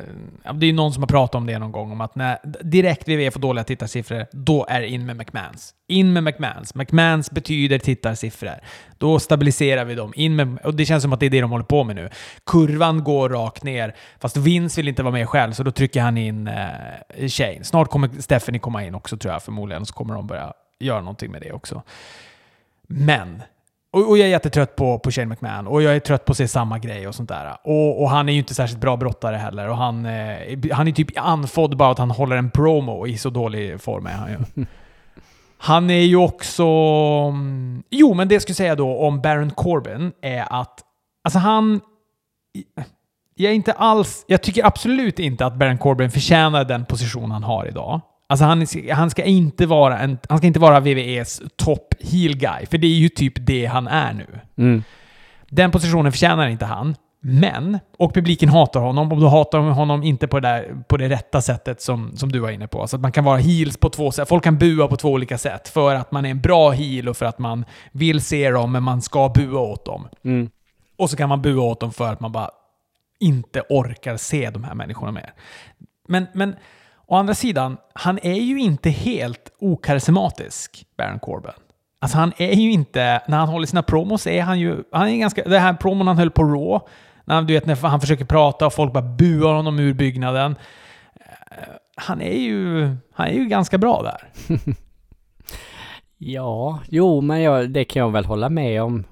[0.54, 3.08] det är ju någon som har pratat om det någon gång, om att när direkt
[3.08, 5.74] vi får dåliga tittarsiffror, då är det in med McMans.
[5.88, 6.74] In med McMans.
[6.74, 8.60] McMans betyder tittarsiffror.
[8.98, 10.12] Då stabiliserar vi dem.
[10.16, 12.10] In med, och det känns som att det är det de håller på med nu.
[12.46, 16.18] Kurvan går rakt ner, fast Vince vill inte vara med själv, så då trycker han
[16.18, 17.64] in eh, Shane.
[17.64, 21.30] Snart kommer Stephanie komma in också tror jag förmodligen, så kommer de börja göra någonting
[21.30, 21.82] med det också.
[22.86, 23.42] Men
[23.92, 26.36] och, och, jag är jättetrött på, på Shane McMahon och jag är trött på att
[26.36, 27.56] se samma grej och sånt där.
[27.64, 30.92] Och, och han är ju inte särskilt bra brottare heller och han, eh, han är
[30.92, 34.66] typ anfodd bara att han håller en promo i så dålig form är han ju.
[35.60, 36.64] Han är ju också...
[37.28, 40.80] Mm, jo, men det jag skulle säga då om Baron Corbin är att...
[41.24, 41.80] Alltså han...
[43.34, 44.24] Jag är inte alls...
[44.28, 48.00] Jag tycker absolut inte att Baron Corbin förtjänar den position han har idag.
[48.30, 52.66] Alltså han, han, ska inte vara en, han ska inte vara VVEs top heel guy,
[52.66, 54.40] för det är ju typ det han är nu.
[54.56, 54.82] Mm.
[55.48, 56.94] Den positionen förtjänar inte han.
[57.20, 60.96] Men, och publiken hatar honom, och då hatar de honom inte på det, där, på
[60.96, 62.86] det rätta sättet som, som du var inne på.
[62.86, 64.28] Så att man kan vara heels på två sätt.
[64.28, 65.68] Folk kan bua på två olika sätt.
[65.68, 68.82] För att man är en bra heel och för att man vill se dem, men
[68.82, 70.08] man ska bua åt dem.
[70.24, 70.50] Mm.
[70.96, 72.50] Och så kan man bua åt dem för att man bara
[73.20, 75.32] inte orkar se de här människorna mer.
[76.08, 76.56] Men, men
[77.10, 81.52] Å andra sidan, han är ju inte helt okarismatisk, Baron Corbin.
[82.00, 85.16] Alltså han är ju inte, när han håller sina promos är han ju, han är
[85.16, 86.86] ganska, det här promon han höll på Raw,
[87.24, 90.56] när han, du vet, när han försöker prata och folk bara buar honom ur byggnaden.
[91.14, 94.28] Eh, han är ju, han är ju ganska bra där.
[96.18, 99.04] ja, jo, men jag, det kan jag väl hålla med om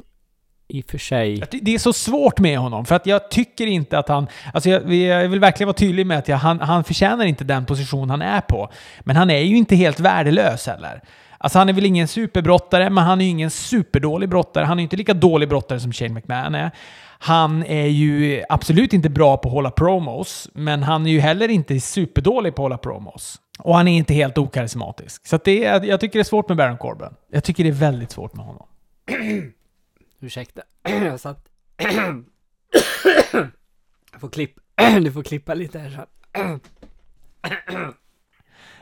[0.69, 1.43] i och för sig.
[1.63, 4.27] Det är så svårt med honom, för att jag tycker inte att han...
[4.55, 7.67] Alltså jag, jag vill verkligen vara tydlig med att jag, han, han förtjänar inte den
[7.67, 8.71] position han är på.
[9.01, 11.03] Men han är ju inte helt värdelös heller.
[11.39, 14.65] Alltså han är väl ingen superbrottare, men han är ju ingen superdålig brottare.
[14.65, 16.71] Han är ju inte lika dålig brottare som Shane McMahon är.
[17.19, 21.49] Han är ju absolut inte bra på att hålla promos, men han är ju heller
[21.49, 23.41] inte superdålig på att hålla promos.
[23.59, 25.27] Och han är inte helt okarismatisk.
[25.27, 27.09] Så det är, jag tycker det är svårt med Baron Corbin.
[27.33, 28.67] Jag tycker det är väldigt svårt med honom.
[30.21, 30.63] Ursäkta.
[30.83, 31.49] Jag satt...
[34.13, 34.61] Jag får klippa...
[35.01, 36.59] Du får klippa lite här så.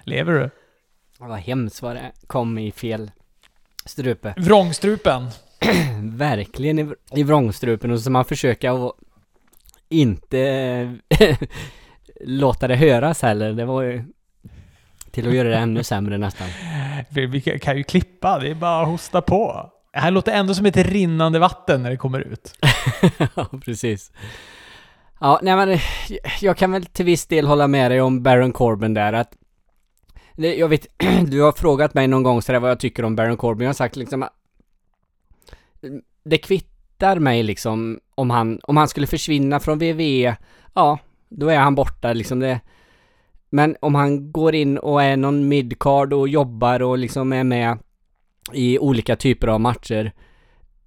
[0.03, 0.51] Lever du?
[1.19, 3.11] Vad hemskt vad det kom i fel
[3.85, 4.35] strupe.
[4.37, 5.29] Vrångstrupen.
[6.03, 8.93] Verkligen i, i vrångstrupen och så man försöka att
[9.89, 10.99] inte
[12.21, 13.53] låta det höras heller.
[13.53, 14.05] Det var ju
[15.11, 16.49] till att göra det ännu sämre nästan.
[17.11, 19.71] Vi kan ju klippa, det är bara att hosta på.
[19.95, 22.55] Det här låter ändå som ett rinnande vatten när det kommer ut.
[23.35, 24.13] ja, precis.
[25.21, 25.79] Ja, nej men
[26.41, 29.37] jag kan väl till viss del hålla med dig om Baron Corbin där att
[30.37, 30.87] jag vet,
[31.27, 33.65] du har frågat mig någon gång sådär vad jag tycker om Baron Corbin.
[33.65, 34.33] Jag har sagt liksom att
[36.25, 40.37] det kvittar mig liksom om han, om han skulle försvinna från WWE,
[40.75, 42.61] ja, då är han borta liksom det.
[43.51, 47.79] Men om han går in och är någon midcard och jobbar och liksom är med
[48.53, 50.13] i olika typer av matcher.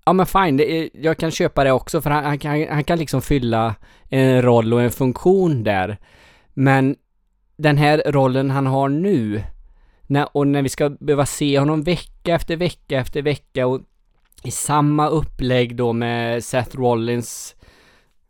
[0.05, 2.99] Ja men fine, är, jag kan köpa det också för han, han, kan, han kan
[2.99, 3.75] liksom fylla
[4.09, 5.97] en roll och en funktion där.
[6.53, 6.95] Men
[7.57, 9.43] den här rollen han har nu,
[10.07, 13.81] när, och när vi ska behöva se honom vecka efter vecka efter vecka och
[14.43, 17.55] i samma upplägg då med Seth Rollins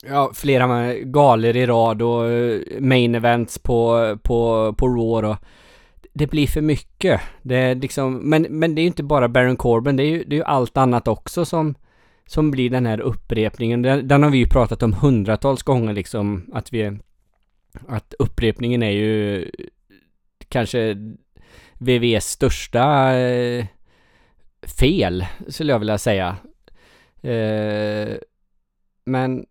[0.06, 5.38] ja, flera galer i rad och eh, main events på, på, på Raw då
[6.18, 7.22] det blir för mycket.
[7.42, 10.24] Det är liksom, men, men det är ju inte bara Baron Corbin, det är ju,
[10.24, 11.76] det är ju allt annat också som,
[12.26, 13.82] som blir den här upprepningen.
[13.82, 17.00] Den, den har vi ju pratat om hundratals gånger liksom, att vi,
[17.88, 19.52] att upprepningen är ju
[20.50, 20.96] kanske
[21.74, 23.66] VVs största eh,
[24.80, 26.38] fel, skulle jag vilja säga.
[27.22, 28.16] Eh,
[29.06, 29.46] men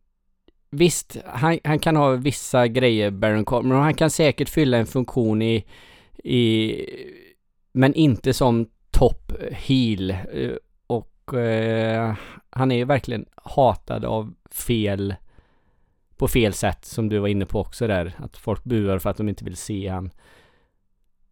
[0.70, 4.86] visst, han, han, kan ha vissa grejer, Baron Corbin, och han kan säkert fylla en
[4.86, 5.64] funktion i,
[6.24, 6.76] i
[7.72, 10.10] men inte som top heel.
[10.10, 10.50] Eh,
[10.86, 12.14] och eh,
[12.50, 15.14] han är ju verkligen hatad av fel
[16.16, 18.12] på fel sätt som du var inne på också där.
[18.18, 20.10] Att folk buar för att de inte vill se han.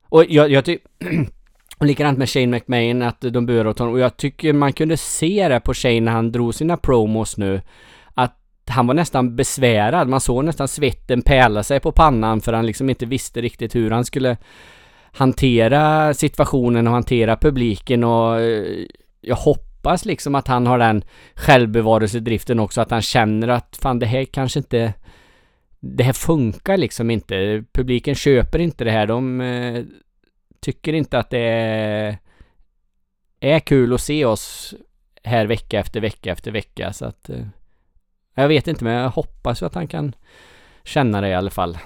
[0.09, 0.89] Och jag, jag tycker
[1.81, 3.95] Likadant med Shane McMahon, att de buar åt honom.
[3.95, 7.61] Och jag tycker man kunde se det på Shane när han drog sina promos nu.
[8.67, 10.09] Han var nästan besvärad.
[10.09, 13.91] Man såg nästan svetten pärla sig på pannan för han liksom inte visste riktigt hur
[13.91, 14.37] han skulle
[15.13, 18.87] hantera situationen och hantera publiken och eh,
[19.21, 24.07] jag hoppas liksom att han har den självbevarelsedriften också, att han känner att fan det
[24.07, 24.95] här kanske inte
[25.87, 27.65] det här funkar liksom inte.
[27.73, 29.07] Publiken köper inte det här.
[29.07, 29.85] De eh,
[30.61, 32.19] tycker inte att det är,
[33.41, 34.75] är kul att se oss
[35.25, 36.93] här vecka efter vecka efter vecka.
[36.93, 37.47] Så att eh,
[38.35, 40.13] jag vet inte, men jag hoppas att han kan
[40.85, 41.79] känna det i alla fall.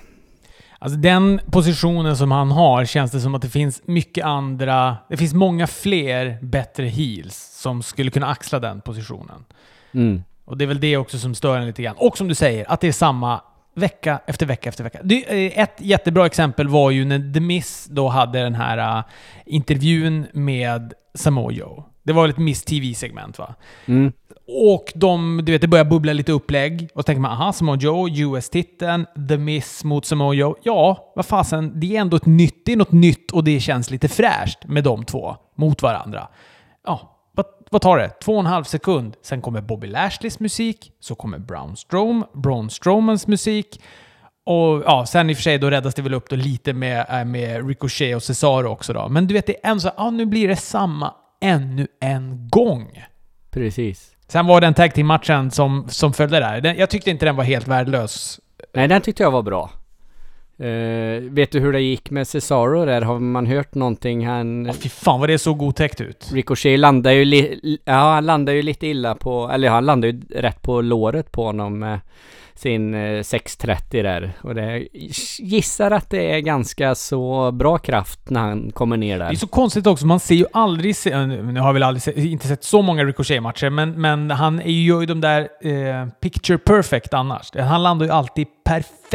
[0.79, 4.97] Alltså den positionen som han har känns det som att det finns mycket andra...
[5.09, 9.45] Det finns många fler bättre heels som skulle kunna axla den positionen.
[9.93, 10.23] Mm.
[10.45, 11.95] Och det är väl det också som stör en lite grann.
[11.99, 13.41] Och som du säger, att det är samma
[13.75, 14.99] vecka efter vecka efter vecka.
[14.99, 19.05] Eh, ett jättebra exempel var ju när The Miss då hade den här uh,
[19.47, 21.85] intervjun med Samoa Joe.
[22.03, 23.55] Det var ett Miss TV-segment va?
[23.87, 24.13] Mm.
[24.51, 26.89] Och de, du vet, det börjar bubbla lite upplägg.
[26.95, 30.55] Och så tänker man, aha, Samoa Joe, US-titeln, The Miss mot Samoa Joe.
[30.63, 33.91] Ja, vad fasen, det är ändå ett nytt, det är något nytt och det känns
[33.91, 36.29] lite fräscht med de två mot varandra.
[36.87, 38.09] Ja, vad, vad tar det?
[38.09, 39.17] Två och en halv sekund.
[39.23, 43.81] Sen kommer Bobby Lashleys musik, så kommer Brown Strom, Braun Strowmans musik.
[44.47, 47.07] Och ja, sen i och för sig då räddas det väl upp då lite med,
[47.09, 49.09] äh, med Ricochet och Cesaro också då.
[49.09, 53.05] Men du vet, det är en så ja nu blir det samma ännu en gång.
[53.51, 54.18] Precis.
[54.29, 56.61] Sen var den tag team-matchen som, som följde där.
[56.61, 58.41] Den, jag tyckte inte den var helt värdelös.
[58.75, 59.71] Nej, den tyckte jag var bra.
[60.61, 63.03] Uh, vet du hur det gick med Cesaro där?
[63.03, 64.27] Har man hört någonting?
[64.27, 64.67] Han...
[64.67, 66.31] Åh fy fan vad det såg otäckt ut.
[66.33, 67.79] Ricochet landade ju, li...
[67.85, 71.45] ja, han landade ju lite illa på, eller han landade ju rätt på låret på
[71.45, 72.01] honom med
[72.59, 74.33] sin eh, 630 där.
[74.43, 74.89] Och det
[75.39, 79.27] gissar att det är ganska så bra kraft när han kommer ner där.
[79.27, 82.49] Det är så konstigt också, man ser ju aldrig, nu har jag väl aldrig inte
[82.49, 87.51] sett så många Ricochet-matcher, men, men han är ju de där eh, picture perfect annars.
[87.55, 89.08] Han landar ju alltid perfekt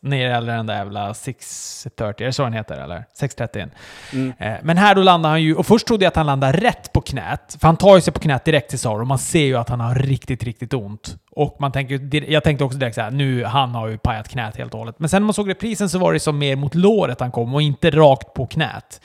[0.00, 3.04] när det gäller den där jävla 630, är det så den heter eller?
[3.14, 3.66] 630.
[4.12, 4.32] Mm.
[4.38, 6.92] Eh, men här då landar han ju, och först trodde jag att han landade rätt
[6.92, 9.44] på knät, för han tar ju sig på knät direkt till Saro och man ser
[9.44, 11.16] ju att han har riktigt, riktigt ont.
[11.30, 14.72] Och man tänker, jag tänkte också direkt såhär, nu, han har ju pajat knät helt
[14.72, 14.98] och hållet.
[14.98, 17.54] Men sen när man såg reprisen så var det som mer mot låret han kom
[17.54, 19.00] och inte rakt på knät.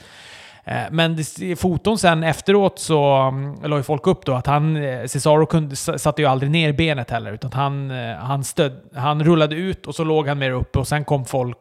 [0.68, 4.76] Eh, men i foton sen efteråt så mm, la ju folk upp då att han,
[4.76, 9.24] eh, Cesaro kunde, satte ju aldrig ner benet heller, utan han, eh, han, stöd, han
[9.24, 11.58] rullade ut och så låg han mer uppe och sen kom folk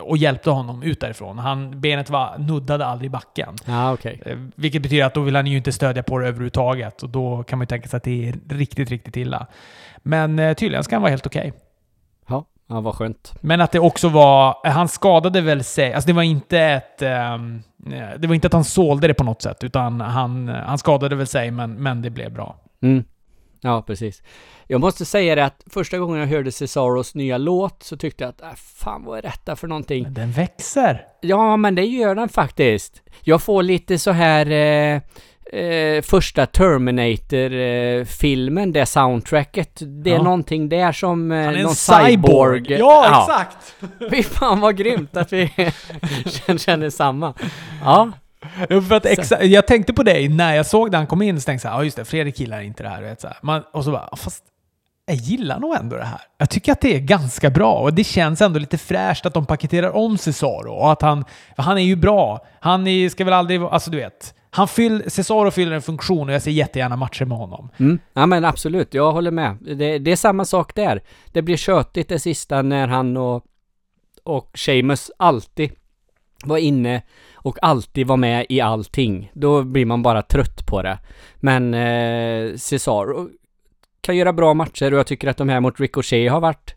[0.00, 1.38] och hjälpte honom ut därifrån.
[1.38, 3.54] Han, benet var, nuddade aldrig backen.
[3.66, 4.18] Ah, okay.
[4.54, 7.02] Vilket betyder att då vill han ju inte stödja på det överhuvudtaget.
[7.02, 9.46] Och då kan man ju tänka sig att det är riktigt, riktigt illa.
[9.96, 11.48] Men tydligen ska han vara helt okej.
[11.48, 11.65] Okay.
[12.68, 13.34] Ja, vad skönt.
[13.40, 14.56] Men att det också var...
[14.64, 15.92] Han skadade väl sig.
[15.92, 17.02] Alltså det var inte ett...
[17.02, 17.62] Um,
[18.18, 21.26] det var inte att han sålde det på något sätt, utan han, han skadade väl
[21.26, 22.56] sig, men, men det blev bra.
[22.82, 23.04] Mm.
[23.60, 24.22] Ja, precis.
[24.66, 28.28] Jag måste säga det att första gången jag hörde Cesaros nya låt så tyckte jag
[28.28, 30.06] att äh, fan vad är detta för någonting?
[30.10, 31.06] Den växer!
[31.20, 33.02] Ja, men det gör den faktiskt.
[33.22, 34.50] Jag får lite så här...
[34.50, 35.00] Eh,
[35.52, 39.70] eh, första Terminator-filmen, det soundtracket.
[39.80, 40.22] Det är Ja.
[40.22, 42.72] någonting där som eh, Han är en någon cyborg!
[42.72, 43.74] Ja, exakt!
[44.10, 45.46] Fy fan vad grymt att vi
[46.58, 47.34] känner- samma.
[47.84, 48.10] Ja,
[48.68, 51.68] För att exa- jag tänkte på dig när jag såg den kom in, så tänkte
[51.68, 53.02] jag ja just det, Fredrik gillar inte det här.
[53.02, 53.36] Vet, så här.
[53.42, 54.44] Man, och så bara, fast
[55.06, 56.20] jag gillar nog ändå det här.
[56.38, 59.46] Jag tycker att det är ganska bra och det känns ändå lite fräscht att de
[59.46, 61.24] paketerar om Cesaro och att han,
[61.56, 62.46] han är ju bra.
[62.60, 66.34] Han är, ska väl aldrig, alltså du vet, han fyll, Cesaro fyller en funktion och
[66.34, 67.68] jag ser jättegärna matcher med honom.
[67.76, 67.98] mm.
[68.12, 69.56] ja men absolut, jag håller med.
[69.60, 71.02] Det, det är samma sak där.
[71.32, 73.44] Det blir tjötigt det sista när han och,
[74.24, 75.70] och Seamus alltid
[76.44, 77.02] var inne
[77.34, 79.30] och alltid var med i allting.
[79.34, 80.98] Då blir man bara trött på det.
[81.36, 83.28] Men eh, Cesaro
[84.00, 86.74] kan göra bra matcher och jag tycker att de här mot Ricochet har varit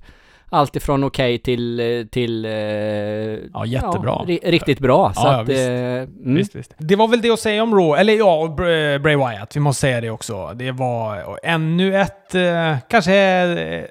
[0.50, 4.12] allt ifrån okej till, eh, till eh, Ja, jättebra.
[4.20, 5.14] Ja, ri- riktigt bra.
[5.14, 5.60] Så Ja, ja, att, visst.
[5.60, 6.36] eh, mm.
[6.36, 6.74] Visst, visst.
[6.78, 9.56] Det var väl det att säga om Raw, eller ja, och Br- Bray Wyatt.
[9.56, 10.54] Vi måste säga det också.
[10.56, 13.84] Det var ännu ett, eh, kanske eh,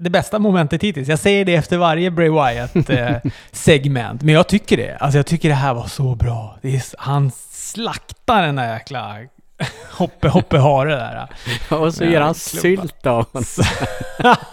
[0.00, 1.08] det bästa momentet hittills.
[1.08, 4.96] Jag säger det efter varje Bray Wyatt-segment, men jag tycker det.
[5.00, 6.58] Alltså jag tycker det här var så bra.
[6.62, 9.16] Det är, han slaktar den där jäkla
[9.92, 11.28] Hoppe Hoppe Hare där.
[11.78, 12.62] Och så Ja, gör han klubba.
[12.62, 13.44] sylt av honom.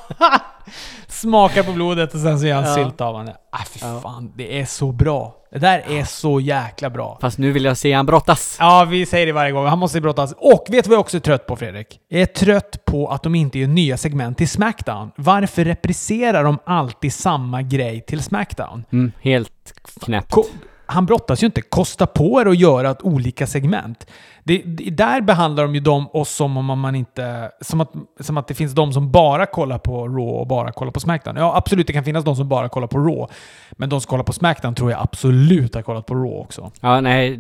[1.26, 2.76] Smakar på blodet och sen så gör han Ja.
[2.76, 3.34] sylt av honom.
[3.52, 4.00] Ah, fy Ja.
[4.04, 5.36] fan, det är så bra.
[5.52, 7.18] Det där är så jäkla bra.
[7.22, 8.58] Fast nu vill jag se han brottas.
[8.60, 9.66] Ja, vi säger det varje gång.
[9.68, 10.34] Han måste brottas.
[10.38, 12.00] Och vet du vad jag också är trött på, Fredrik?
[12.10, 15.12] Jag är trött på att de inte gör nya segment till Smackdown.
[15.18, 18.84] Varför repriserar de alltid samma grej till Smackdown?
[18.92, 20.32] Mm, helt knäppt.
[20.32, 20.46] Ko-
[20.86, 21.62] han brottas ju inte.
[21.62, 24.08] Kosta på er att göra ett olika segment.
[24.44, 27.52] Det, det, där behandlar de ju dem, oss som om man inte...
[27.62, 30.92] Som att, som att det finns de som bara kollar på Raw och bara kollar
[30.92, 31.36] på Smackdown.
[31.36, 33.34] Ja, absolut, det kan finnas de som bara kollar på Raw.
[33.72, 36.72] Men de som kollar på Smackdown tror jag absolut har kollat på Raw också.
[36.82, 37.40] Ja, nej.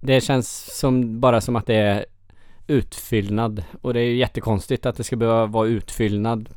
[0.00, 2.04] Det känns som, bara som att det är
[2.66, 3.64] utfyllnad.
[3.82, 6.48] Och det är ju jättekonstigt att det ska behöva vara utfyllnad.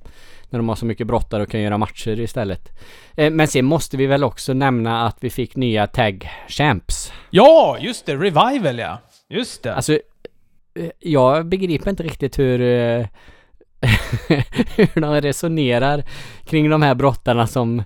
[0.49, 2.69] När de har så mycket brottare och kan göra matcher istället.
[3.17, 7.13] Eh, men sen måste vi väl också nämna att vi fick nya tag champs.
[7.29, 8.15] Ja, just det.
[8.15, 8.97] Revival, ja.
[9.29, 9.75] Just det.
[9.75, 13.05] Alltså, eh, jag begriper inte riktigt hur, eh,
[14.75, 16.03] hur de resonerar
[16.45, 17.83] kring de här brottarna som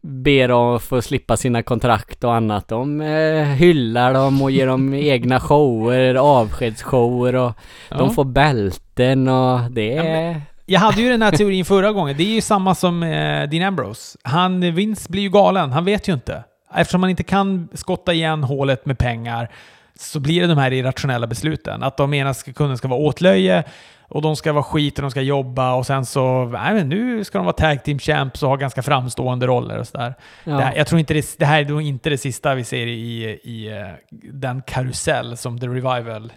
[0.00, 2.68] ber om att få slippa sina kontrakt och annat.
[2.68, 7.52] De eh, hyllar dem och ger dem egna shower, avskedsshower och
[7.90, 7.96] Ja.
[7.96, 10.42] de får bälten och det Ja, är...
[10.68, 12.16] Jag hade ju den här teorin förra gången.
[12.16, 14.18] Det är ju samma som eh, Dean Ambrose.
[14.22, 15.72] Han, Vince blir ju galen.
[15.72, 16.44] Han vet ju inte.
[16.74, 19.50] Eftersom man inte kan skotta igen hålet med pengar
[19.98, 21.82] så blir det de här irrationella besluten.
[21.82, 23.64] Att de ena kunden ska vara åtlöje
[24.08, 27.24] och de ska vara skit och de ska jobba och sen så, nej men nu
[27.24, 30.14] ska de vara tag team champs och ha ganska framstående roller och sådär.
[30.44, 30.56] Ja.
[30.56, 33.24] Det, här, jag tror inte det, det här är inte det sista vi ser i,
[33.42, 36.32] i eh, den karusell som The Revival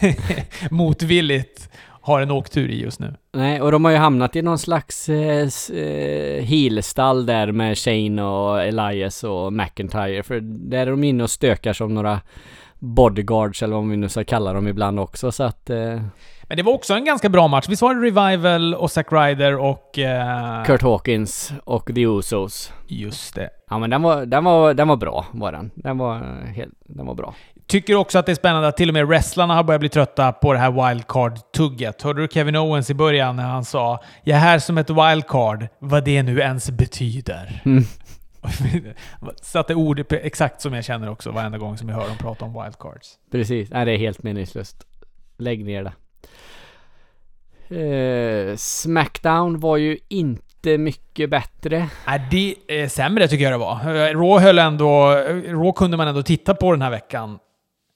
[0.70, 1.70] motvilligt
[2.08, 3.14] har en åktur i just nu.
[3.32, 8.22] Nej, och de har ju hamnat i någon slags eh, eh, heelstall där med Shane
[8.22, 10.22] och Elias och McIntyre.
[10.22, 12.20] För där är de inne och stökar som några
[12.78, 15.32] bodyguards eller vad vi nu ska kalla dem ibland också.
[15.32, 16.00] Så att eh,
[16.42, 17.68] Men det var också en ganska bra match.
[17.68, 19.98] Visst var det Revival och Zack Ryder och...
[19.98, 22.72] Eh, Kurt Hawkins och The Usos.
[22.86, 23.50] Just det.
[23.70, 25.70] Ja men den var, den var, den var bra var den.
[25.74, 27.34] Den var eh, helt, den var bra.
[27.68, 30.32] Tycker också att det är spännande att till och med wrestlarna har börjat bli trötta
[30.32, 32.02] på det här wildcard-tugget.
[32.02, 35.68] Hörde du Kevin Owens i början när han sa “Jag är här som ett wildcard”,
[35.78, 37.62] vad det nu ens betyder.
[37.64, 37.84] Mm.
[39.42, 42.62] Satte ord exakt som jag känner också varenda gång som jag hör dem prata om
[42.62, 43.18] wildcards.
[43.30, 44.86] Precis, nej det är helt meningslöst.
[45.38, 45.92] Lägg ner det.
[48.50, 51.88] Eh, Smackdown var ju inte mycket bättre.
[52.06, 53.80] Nej, det är sämre tycker jag det var.
[53.80, 55.10] Eh, Raw höll ändå...
[55.46, 57.38] Raw kunde man ändå titta på den här veckan.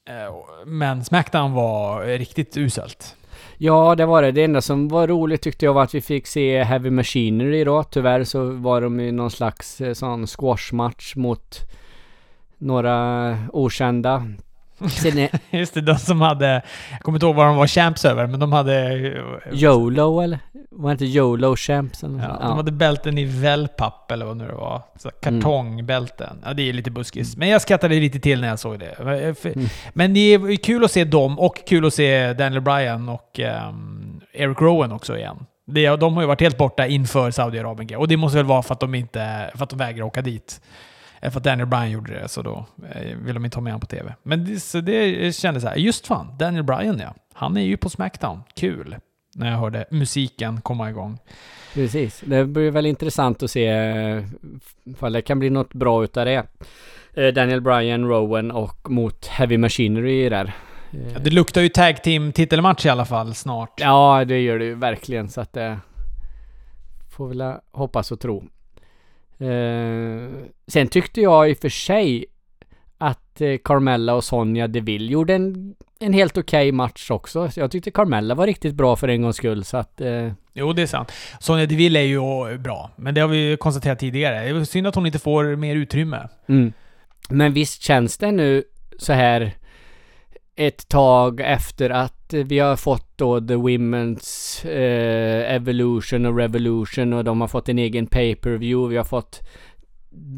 [0.05, 0.35] Eh,
[0.65, 3.15] men Smackdown var riktigt uselt.
[3.57, 4.31] Ja, det var det.
[4.31, 7.83] Det enda som var roligt tyckte jag var att vi fick se Heavy Machinery då.
[7.83, 11.59] Tyvärr så var de i någon slags eh, sån squashmatch mot
[12.57, 14.27] några okända.
[14.89, 16.61] Sen Just det, de som hade...
[16.91, 18.93] Jag kommer inte ihåg vad de var champs över, men de hade...
[19.51, 20.39] YOLO eller?
[20.71, 24.53] Var inte YOLO Champs eller Ja, de hade bälten i wellpapp eller vad nu det
[24.53, 24.81] var.
[24.95, 25.41] Så Mm.
[25.41, 26.41] kartongbälten.
[26.45, 27.37] Ja, det är lite buskis.
[27.37, 28.95] Men jag skrattade lite till när jag såg det.
[29.03, 29.67] Men- för- Mm.
[29.93, 34.21] Men det är kul att se dem och kul att se Daniel Bryan och ehm,
[34.33, 35.45] Eric Rowan också igen.
[35.67, 38.73] Det, de har ju varit helt borta inför Saudiarabien och det måste väl vara för
[38.73, 40.61] att de inte för att de vägrar åka dit.
[41.23, 42.65] Eh, För att Daniel Bryan gjorde det, så då
[42.95, 44.13] eh, vill de inte ha med honom på TV.
[44.23, 47.13] Men det, så det kändes så här, just fan, Daniel Bryan ja.
[47.33, 48.43] Han är ju på Smackdown.
[48.55, 48.95] Kul!
[49.35, 51.19] När jag hörde musiken komma igång.
[51.73, 52.23] Precis.
[52.25, 54.23] Det blir väl intressant att se eh,
[54.83, 56.43] ifall det kan bli något bra utav det.
[57.13, 60.53] Eh, Daniel Bryan, Rowan och mot Heavy Machinery där.
[61.13, 63.73] Ja, det luktar ju tag team titelmatch i alla fall snart.
[63.79, 65.79] Ja, det gör det ju verkligen så att det
[67.09, 68.43] får väl hoppas och tro.
[69.37, 70.29] Eh,
[70.67, 72.25] sen tyckte jag i och för sig
[72.97, 77.49] att eh, Carmella och Sonja Deville gjorde en, en helt okej okay match också.
[77.49, 80.01] Så jag tyckte Carmella var riktigt bra för en gångs skull så att...
[80.01, 80.31] Eh...
[80.53, 81.11] Jo, det är sant.
[81.39, 84.53] Sonja Deville är ju bra, men det har vi konstaterat tidigare.
[84.53, 86.27] Det är synd att hon inte får mer utrymme.
[86.47, 86.73] Mm.
[87.29, 88.63] Men visst känns det nu
[88.97, 89.53] så här
[90.55, 97.23] ett tag efter att vi har fått då The Women's eh, Evolution och Revolution och
[97.23, 98.89] de har fått en egen pay-per-view.
[98.89, 99.41] Vi har fått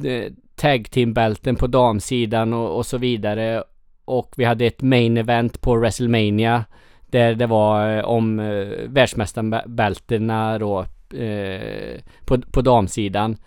[0.05, 3.63] eh, tag team-bälten på damsidan och, och, så vidare.
[4.05, 6.65] Och vi hade ett main event på WrestleMania
[7.05, 10.85] där det var eh, om eh, världsmästarbältena då
[11.17, 13.37] eh, på, på damsidan.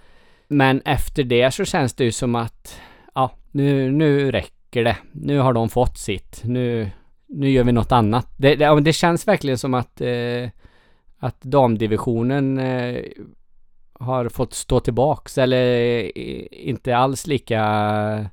[0.49, 2.81] Men efter det så känns det ju som att
[3.15, 4.97] ja, nu, nu räcker räcker det.
[5.13, 6.43] Nu har de fått sitt.
[6.45, 6.91] Nu,
[7.29, 8.27] nu gör vi något annat.
[8.37, 10.49] Det, det, det känns verkligen som att, eh,
[11.19, 13.03] att damdivisionen eh,
[13.93, 15.65] har fått stå tillbaks eller
[16.15, 17.61] eh, inte alls lika
[18.19, 18.27] eh,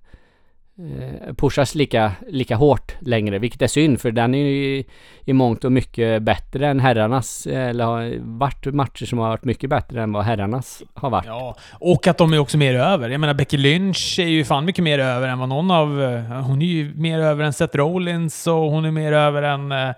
[0.78, 4.84] Eh, pushas lika, lika hårt längre, vilket är synd för den är ju
[5.26, 9.70] i, mångt och mycket bättre än herrarnas, eller har varit matcher som har varit mycket
[9.70, 11.26] bättre än vad herrarnas har varit.
[11.26, 13.10] Ja, och att de är också mer över.
[13.10, 16.04] Jag menar Becky Lynch är ju fan mycket mer över än vad någon av...
[16.04, 19.72] Eh, hon är ju mer över än Seth Rollins och hon är mer över än...
[19.72, 19.90] Eh,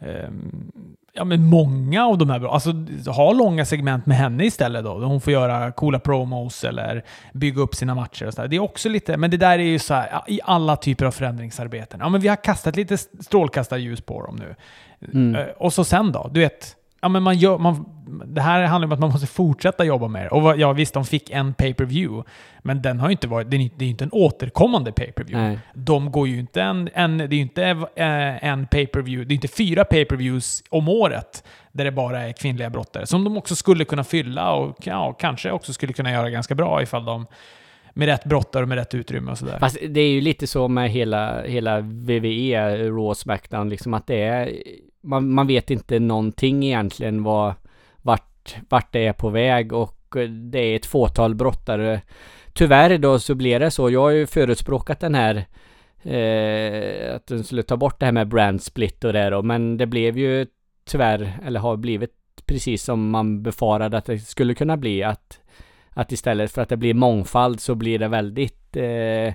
[0.00, 0.70] ehm,
[1.18, 2.72] ja, men många av de här, alltså
[3.06, 4.98] ha långa segment med henne istället då.
[4.98, 8.48] Hon får göra coola promos eller bygga upp sina matcher och så där.
[8.48, 11.10] Det är också lite, men det där är ju så här, i alla typer av
[11.10, 12.00] förändringsarbeten.
[12.00, 14.54] Ja, men vi har kastat lite strålkastarljus på dem nu.
[15.12, 15.34] Mm.
[15.34, 17.84] Eh, och så sen då, du vet, ja, men man gör, man,
[18.26, 20.28] det här handlar om att man måste fortsätta jobba med det.
[20.28, 23.70] Och ja, visst, de fick en pay-per-view, men den har ju inte varit, det är,
[23.76, 25.58] det är inte en återkommande pay-per-view.
[25.74, 29.34] De går ju inte en, en det är ju inte eh, en pay-per-view, det är
[29.34, 33.84] inte fyra pay-per-views om året där det bara är kvinnliga brottare, som de också skulle
[33.84, 37.26] kunna fylla och ja, kanske också skulle kunna göra ganska bra ifall de
[37.92, 39.58] med rätt brottare och med rätt utrymme och sådär.
[39.58, 44.22] Fast det är ju lite så med hela, hela VVE, Raw Smackdown, liksom att det
[44.22, 44.52] är
[45.08, 47.54] man, man vet inte någonting egentligen vad,
[47.96, 52.00] vart, vart det är på väg och eh, det är ett fåtal brottare.
[52.52, 53.90] Tyvärr då så blir det så.
[53.90, 55.34] Jag har ju förespråkat den här
[56.02, 59.76] eh, att de skulle ta bort det här med brand split och det då, men
[59.76, 60.46] det blev ju
[60.84, 62.14] tyvärr, eller har blivit
[62.46, 65.02] precis som man befarade att det skulle kunna bli.
[65.02, 65.40] Att,
[65.90, 69.34] att istället för att det blir mångfald så blir det väldigt eh,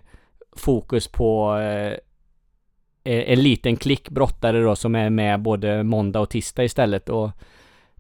[0.55, 1.97] fokus på eh, Eh,
[3.03, 7.31] en liten klick brottare då som är med både måndag och tisdag istället och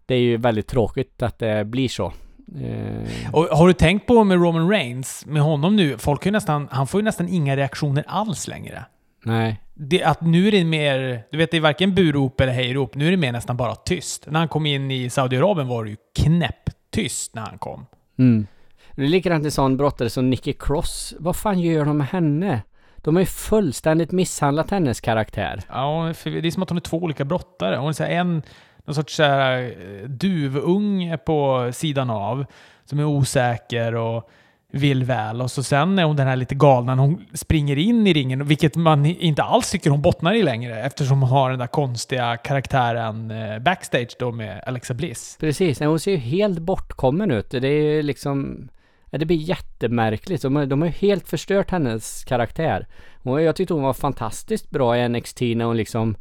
[0.05, 2.13] det är ju väldigt tråkigt att det blir så.
[2.61, 3.33] Eh.
[3.33, 6.87] Och har du tänkt på med Roman Reigns, med honom nu, folk har nästan, han
[6.87, 8.85] får ju nästan inga reaktioner alls längre.
[9.23, 9.61] Nej.
[9.73, 13.07] Det, att nu är det mer, du vet det är varken burop eller hejrop, nu
[13.07, 14.27] är det mer nästan bara tyst.
[14.27, 17.85] När han kom in i Saudiarabien var det ju knäpptyst när han kom.
[18.19, 18.47] Mm.
[18.95, 21.13] Det är likadant en sån brottare som Nicky Cross.
[21.19, 22.61] Vad fan gör de med henne?
[23.03, 25.61] De har ju fullständigt misshandlat hennes karaktär.
[25.69, 27.75] Ja, det är som att hon är två olika brottare.
[27.75, 28.43] Hon är så en
[28.85, 32.45] någon sorts så här, eh, duvunge på sidan av,
[32.85, 34.29] som är osäker och
[34.71, 35.41] vill väl.
[35.41, 38.75] Och så sen är hon den här lite galna hon springer in i ringen, vilket
[38.75, 43.31] man inte alls tycker hon bottnar i längre eftersom hon har den där konstiga karaktären
[43.31, 45.37] eh, backstage då med Alexa Bliss.
[45.39, 47.51] Precis, hon ser ju helt bortkommen ut.
[47.51, 48.69] Det är ju liksom...
[49.13, 50.41] Ja, det blir jättemärkligt.
[50.41, 52.87] De, de har ju helt förstört hennes karaktär.
[53.23, 56.15] Och jag tyckte hon var fantastiskt bra i NXT när hon liksom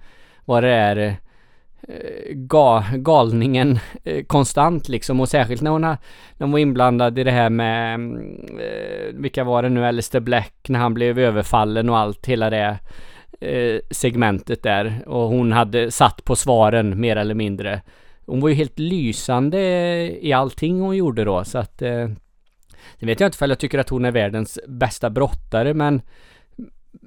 [0.45, 1.17] var det där
[1.89, 5.97] eh, ga, galningen eh, konstant liksom och särskilt när hon, har,
[6.37, 10.21] när hon var inblandad i det här med mm, eh, vilka var det nu, Alistair
[10.21, 12.79] Black när han blev överfallen och allt, hela det
[13.91, 17.83] segmentet där och hon hade satt på svaren mer eller mindre.
[18.27, 19.59] Hon var ju helt lysande
[20.27, 21.83] i allting hon gjorde då så att
[23.03, 26.03] det Sen vet jag inte för jag tycker att hon är världens bästa brottare men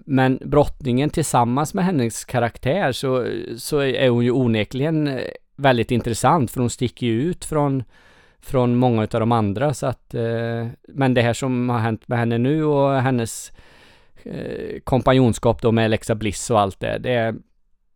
[0.05, 3.27] men brottningen tillsammans med hennes karaktär så,
[3.57, 5.19] så är hon ju onekligen
[5.55, 7.83] väldigt intressant för hon sticker ju ut från
[8.39, 12.19] från många av de andra så att eh, men det här som har hänt med
[12.19, 13.51] henne nu och hennes
[14.23, 17.35] eh, kompanjonskap då med Alexa Bliss och allt det, det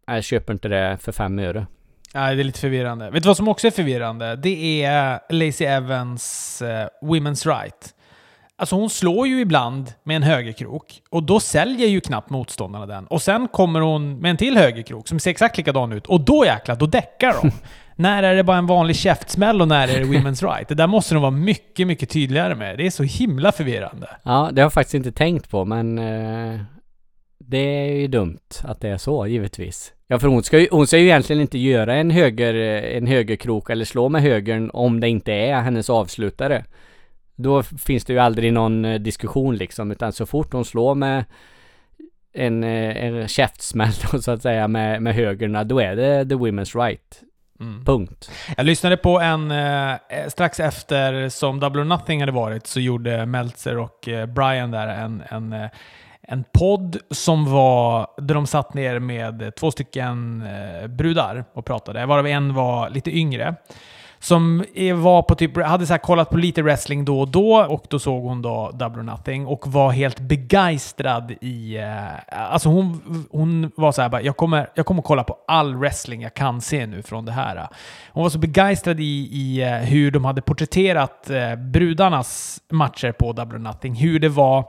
[0.05, 1.65] jag köper inte det för fem öre.
[2.13, 3.09] Nej, det är lite förvirrande.
[3.09, 4.35] Vet du vad som också är förvirrande?
[4.35, 7.93] Det är Lacey Evans uh, Women's Right.
[8.57, 13.07] Alltså hon slår ju ibland med en högerkrok och då säljer ju knappt motståndarna den.
[13.07, 16.45] Och sen kommer hon med en till högerkrok som ser exakt likadan ut och då
[16.45, 17.51] jäklar, då däckar de.
[17.95, 20.67] när är det bara en vanlig käftsmäll och när är det Women's Right?
[20.67, 22.77] Det där måste de vara mycket, mycket tydligare med.
[22.77, 24.09] Det är så himla förvirrande.
[24.23, 25.99] Ja, det har jag faktiskt inte tänkt på, men...
[25.99, 26.61] Uh
[27.49, 29.93] Det är ju dumt att det är så, givetvis.
[30.07, 33.69] Ja, för hon ska ju, hon ska ju egentligen inte göra en höger, en högerkrok
[33.69, 36.65] eller slå med högern om det inte är hennes avslutare.
[37.35, 41.25] Då finns det ju aldrig någon eh, diskussion liksom, utan så fort hon slår med
[42.33, 46.85] en, eh, en käftsmäll så att säga med, med högerna, då är det the women's
[46.85, 47.21] right.
[47.59, 47.85] Mm.
[47.85, 48.31] Punkt.
[48.57, 49.97] Jag lyssnade på en, eh,
[50.27, 54.87] strax efter som Double or Nothing hade varit, så gjorde Meltzer och eh, Brian där
[54.87, 55.69] en, en, eh,
[56.31, 62.05] en podd som var, där de satt ner med två stycken eh, brudar och pratade,
[62.05, 63.55] varav en var lite yngre
[64.21, 64.63] som
[64.95, 68.23] var på typ, hade så kollat på lite wrestling då och då och då såg
[68.23, 71.77] hon då Double or Nothing och var helt begeistrad i...
[71.77, 73.01] Eh, alltså hon,
[73.31, 76.61] hon var så här bara, jag kommer, jag kommer kolla på all wrestling jag kan
[76.61, 77.67] se nu från det här.
[78.11, 83.57] Hon var så begeistrad i, i eh, hur de hade porträtterat brudarnas matcher på Double
[83.57, 83.95] or Nothing.
[83.95, 84.65] Hur det var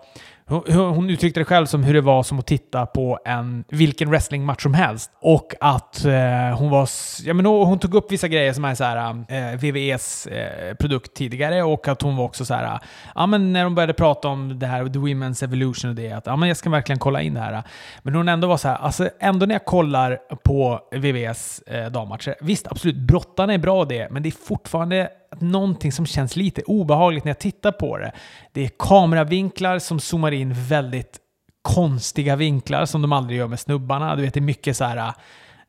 [0.51, 4.63] hon uttryckte det själv som hur det var som att titta på en, vilken wrestlingmatch
[4.63, 5.11] som helst.
[5.21, 6.89] Och att eh, hon var...
[7.25, 11.15] Ja, men hon, tog upp vissa grejer som är så här, eh, VVEs eh, produkt
[11.15, 12.81] tidigare och att hon var också så här...
[13.15, 16.27] Ja, men när de började prata om det här, The Women's Evolution och det, att
[16.27, 17.63] ja, men jag ska verkligen kolla in det här.
[18.03, 22.35] Men hon ändå var så här, alltså ändå när jag kollar på VVEs eh, dammatcher,
[22.41, 27.25] visst absolut, brottarna är bra det, men det är fortfarande någonting som känns lite obehagligt
[27.25, 28.13] när jag tittar på det.
[28.53, 31.19] Det är kameravinklar som zoomar in väldigt
[31.63, 34.17] konstiga vinklar som de aldrig gör med snubbarna.
[34.17, 35.15] Du vet, det är mycket så här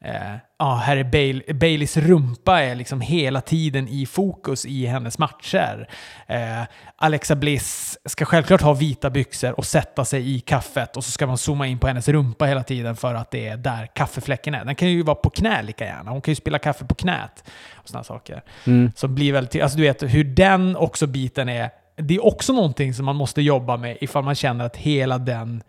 [0.04, 5.18] Eh, ja, här är Bail Baileys rumpa är liksom hela tiden i fokus i hennes
[5.18, 5.88] matcher.
[6.28, 6.64] Eh,
[6.96, 11.28] Alexa Bliss ska självklart ha vita byxor och sätta sig i kaffet och så ska
[11.28, 14.66] man zooma in på hennes rumpa hela tiden för att det är där kaffefläcken är.
[14.66, 16.12] Den kan ju vara på knä lika gärna.
[16.12, 17.44] Hon kan ju spilla kaffe på knät
[17.74, 18.44] och sådana saker.
[18.68, 18.92] Mm.
[18.96, 21.70] Så blir väldigt, alltså du vet hur den också biten är.
[21.96, 25.64] Det är också någonting som man måste jobba med ifall man känner att hela den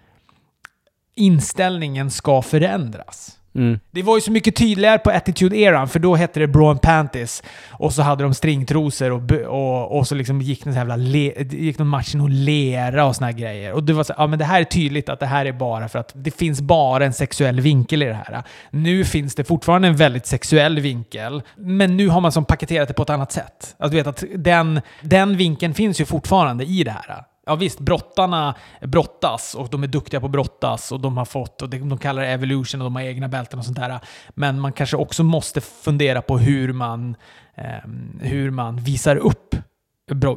[1.15, 3.39] inställningen ska förändras.
[3.55, 3.79] Mm.
[3.91, 7.43] Det var ju så mycket tydligare på Attitude-eran, för då hette det Braun Panties.
[7.71, 11.79] Och så hade de stringtrosor och, och, och så liksom gick, någon jävla le, gick
[11.79, 13.73] någon match i någon lera och såna här grejer.
[13.73, 15.89] Och det var så ja men det här är tydligt att det här är bara
[15.89, 18.43] för att det finns bara en sexuell vinkel i det här.
[18.71, 22.95] Nu finns det fortfarande en väldigt sexuell vinkel, men nu har man som paketerat det
[22.95, 23.75] på ett annat sätt.
[23.79, 27.32] Alltså, du vet att den, den vinkeln finns ju fortfarande i det här.
[27.47, 31.63] Ja visst, brottarna brottas och de är duktiga på att brottas och de har fått,
[31.63, 34.01] och de kallar det evolution och de har egna bälten och sånt där.
[34.31, 37.17] Men man kanske också måste fundera på hur man,
[37.55, 37.89] eh,
[38.21, 39.57] hur man visar upp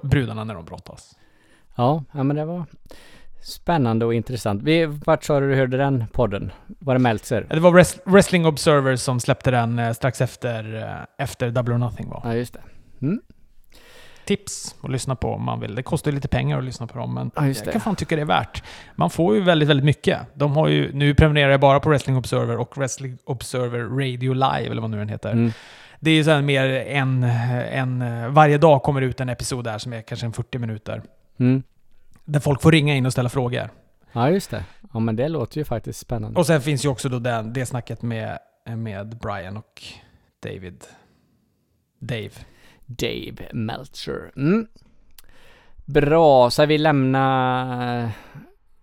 [0.04, 1.16] brudarna när de brottas.
[1.76, 2.66] Ja, ja men det var
[3.44, 4.64] spännande och intressant.
[4.64, 6.52] Vi, vart sa du du hörde den podden?
[6.68, 7.48] Var det Meltzer?
[7.50, 7.72] Det var
[8.12, 12.22] Wrestling Observer som släppte den eh, strax efter, eh, efter Double or Nothing var.
[12.24, 12.62] Ja, just det.
[13.02, 13.22] Mm
[14.26, 15.76] tips att lyssna på om man vill.
[15.76, 18.16] Det kostar ju lite pengar att lyssna på dem, men ja, jag kan fan tycka
[18.16, 18.64] det är värt.
[18.96, 20.20] Man får ju väldigt, väldigt mycket.
[20.34, 24.72] De har ju, nu prenumererar jag bara på Wrestling Observer och Wrestling Observer Radio Live,
[24.72, 25.32] eller vad nu den heter.
[25.32, 25.52] Mm.
[26.00, 28.04] Det är ju så mer en, en...
[28.34, 31.02] Varje dag kommer ut en episod där som är kanske en 40 minuter.
[31.40, 31.64] Mm.
[32.26, 33.70] Där folk får ringa in och ställa frågor.
[34.12, 34.64] Ja, just det.
[34.94, 36.40] Ja, men det låter ju faktiskt spännande.
[36.40, 39.84] Och sen finns ju också då den, det snacket med, med Brian och
[40.44, 40.84] David.
[42.00, 42.32] Dave.
[42.86, 44.32] Dave Meltzer.
[44.36, 44.68] Mm.
[45.86, 48.10] Bra, så vi lämnar eh,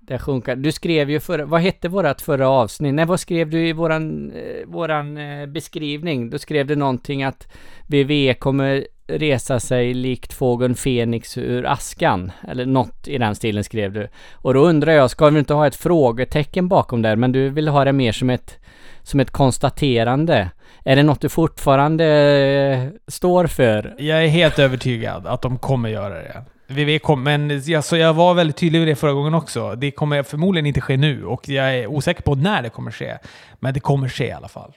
[0.00, 0.55] det sjunka.
[0.55, 2.94] Du skrev ju förra, vad hette vårat förra avsnitt?
[2.94, 6.30] Nej, vad skrev du i våran, eh, våran eh, beskrivning?
[6.30, 7.48] Då skrev du någonting att
[7.86, 12.32] VV kommer resa sig likt fågeln Fenix ur askan.
[12.48, 14.09] Eller något i den stilen skrev du.
[14.32, 17.16] Och då undrar jag, ska vi inte ha ett frågetecken bakom där?
[17.16, 18.59] Men du vill ha det mer som ett,
[19.03, 20.50] som ett konstaterande.
[20.84, 23.94] Är det något du fortfarande eh, står för?
[23.98, 26.44] Jag är helt övertygad att de kommer göra det.
[26.66, 29.74] VV kom, men alltså, jag var väldigt tydlig med det förra gången också.
[29.74, 33.18] Det kommer förmodligen inte ske nu och jag är osäker på när det kommer ske.
[33.61, 34.72] Men det kommer ske i alla fall.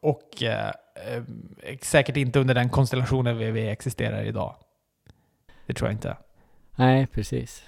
[0.00, 1.22] Och eh, eh
[1.82, 4.54] säkert inte under den konstellationen VV existerar idag.
[5.66, 6.16] Det tror jag inte.
[6.76, 7.66] Nej, precis.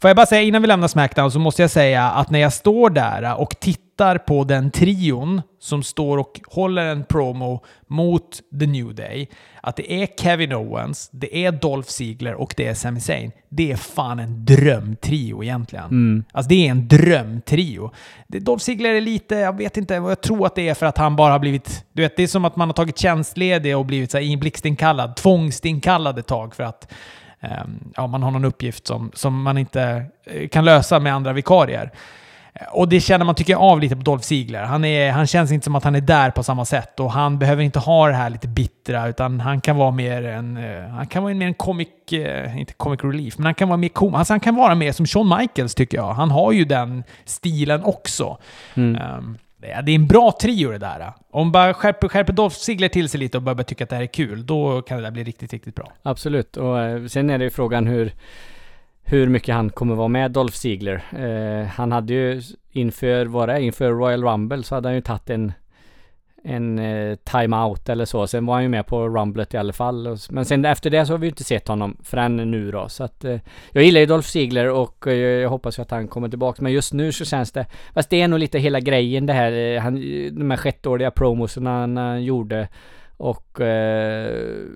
[0.00, 2.52] Får jag bara säga innan vi lämnar Smackdown så måste jag säga att när jag
[2.52, 8.66] står där och tittar på den trion som står och håller en promo mot The
[8.66, 9.28] New Day,
[9.60, 13.32] att det är Kevin Owens, det är Dolph Ziggler och det är Sami Zayn.
[13.48, 15.84] Det är fan en drömtrio egentligen.
[15.84, 16.24] Mm.
[16.32, 17.90] Alltså det är en drömtrio.
[18.28, 21.16] Dolph Ziggler är lite, jag vet inte, jag tror att det är för att han
[21.16, 21.84] bara har blivit...
[21.92, 25.16] Du vet, det är som att man har tagit tjänstledig och blivit så här blixtinkallad,
[25.16, 26.92] tvångstinkallad ett tag för att
[27.96, 31.90] ja, man har någon uppgift som, som man inte eh, kan lösa med andra vikarier.
[32.72, 34.62] Och det känner man, tycker jag, av lite på Dolph Ziegler.
[34.62, 37.38] Han, är, han känns inte som att han är där på samma sätt och han
[37.38, 40.56] behöver inte ha det här lite bittra, utan han kan vara mer en...
[40.56, 41.88] Uh, han kan vara mer en comic...
[42.56, 45.06] Inte comic relief, men han kan vara mer kom, alltså han kan vara mer som
[45.06, 46.12] Shawn Michaels, tycker jag.
[46.12, 48.38] Han har ju den stilen också.
[48.74, 49.02] Mm.
[49.02, 49.38] Um,
[49.82, 51.12] det är en bra trio det där.
[51.30, 54.02] Om bara skärper, skärper Dolph Ziggler till sig lite och börjar tycka att det här
[54.02, 55.92] är kul, då kan det där bli riktigt, riktigt bra.
[56.02, 58.12] Absolut, och eh, sen är det ju frågan hur
[59.04, 61.04] hur mycket han kommer vara med Dolph Ziggler.
[61.18, 62.42] Eh, han hade ju
[62.72, 65.52] inför, vad det inför Royal Rumble så hade han ju tagit en
[66.44, 68.26] en eh, timeout eller så.
[68.26, 70.16] Sen var han ju med på Rumblet i alla fall.
[70.30, 72.88] Men sen efter det så har vi ju inte sett honom förrän nu då.
[72.88, 73.40] Så att eh,
[73.72, 76.62] jag gillar ju Dolph Ziggler och eh, jag hoppas ju att han kommer tillbaka.
[76.62, 79.52] Men just nu så känns det, fast det är nog lite hela grejen det här,
[79.52, 79.94] eh, han,
[80.32, 82.68] de här sjätteåriga promosen han, han gjorde.
[83.16, 84.66] Och eh,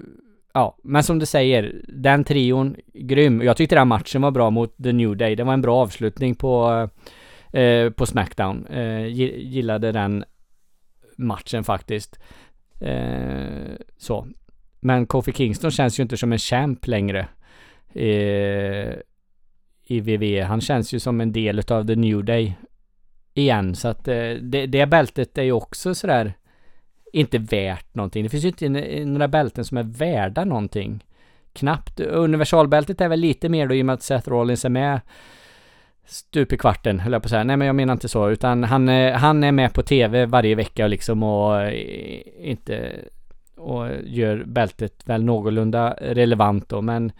[0.52, 3.42] Ja, men som du säger, den trion, grym.
[3.42, 5.36] Jag tyckte den matchen var bra mot The New Day.
[5.36, 6.88] Det var en bra avslutning på,
[7.52, 8.66] eh, på Smackdown.
[9.36, 10.24] Gillade den
[11.18, 12.18] matchen faktiskt.
[12.80, 14.26] Eh, så.
[14.80, 17.28] Men Kofi Kingston känns ju inte som en champ längre.
[17.94, 18.94] Eh,
[19.84, 20.42] I VV.
[20.42, 22.56] Han känns ju som en del av The New Day.
[23.34, 26.34] Igen, så att eh, det, det bältet är ju också sådär
[27.12, 28.22] inte värt någonting.
[28.22, 28.68] Det finns ju inte
[29.04, 31.04] några bälten som är värda någonting.
[31.52, 32.00] Knappt.
[32.00, 35.00] Universalbältet är väl lite mer då i och med att Seth Rollins är med
[36.08, 37.44] stup i kvarten, höll jag på att säga.
[37.44, 40.86] Nej, men jag menar inte så, utan han, han är med på tv varje vecka
[40.86, 42.92] liksom och eh, inte
[43.56, 47.12] och gör bältet väl någorlunda relevant då, men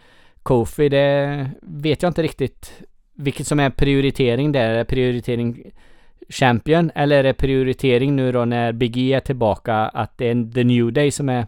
[0.43, 2.82] Kofi, det vet jag inte riktigt
[3.14, 4.70] vilket som är prioritering där.
[4.70, 5.70] Är det prioritering
[6.28, 10.53] Champion eller är det prioritering nu då när Big E är tillbaka att det är
[10.53, 11.47] The New Day som är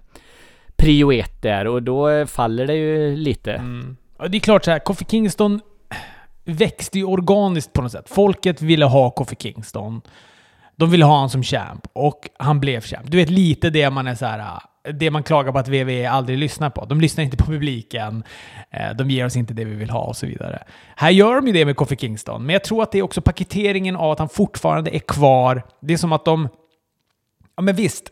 [0.76, 3.53] prio ett där och då faller det ju lite.
[3.53, 3.97] Mm.
[4.18, 5.61] Ja, det är klart så här, Kofi Kingston
[6.53, 8.09] växte ju organiskt på något sätt.
[8.09, 10.01] Folket ville ha Kofi Kingston.
[10.77, 13.11] De ville ha honom som champ och han blev champ.
[13.11, 16.39] Du vet lite det man är så här det man klagar på att WWE aldrig
[16.39, 16.85] lyssnar på.
[16.85, 18.25] De lyssnar inte på publiken,
[18.71, 20.63] eh, de ger oss inte det vi vill ha och så vidare.
[20.97, 23.21] Här gör de ju det med Kofi Kingston, men jag tror att det är också
[23.23, 25.63] paketeringen av att han fortfarande är kvar.
[25.81, 26.49] Det är som att de...
[27.57, 28.05] Ja, men visst.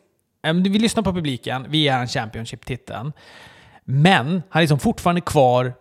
[0.47, 3.13] Eh, vi lyssnar på publiken, vi är en Championship-titeln.
[3.85, 5.75] Men han är liksom fortfarande kvar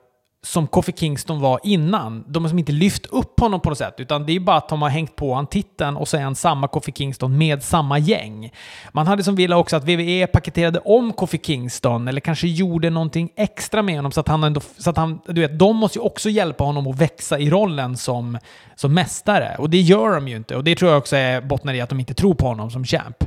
[0.45, 2.23] som Kofi Kingston var innan.
[2.27, 4.69] De har som inte lyft upp honom på något sätt, utan det är bara att
[4.69, 7.99] de har hängt på han titeln och så är han samma Kofi Kingston med samma
[7.99, 8.51] gäng.
[8.91, 13.29] Man hade som vilja också att WWE paketerade om Kofi Kingston, eller kanske gjorde någonting
[13.35, 14.61] extra med honom så att han ändå...
[14.77, 17.97] Så att han, du vet, de måste ju också hjälpa honom att växa i rollen
[17.97, 18.37] som,
[18.75, 19.55] som mästare.
[19.57, 20.55] Och det gör de ju inte.
[20.55, 22.85] Och det tror jag också är bottnar i att de inte tror på honom som
[22.85, 23.23] champ.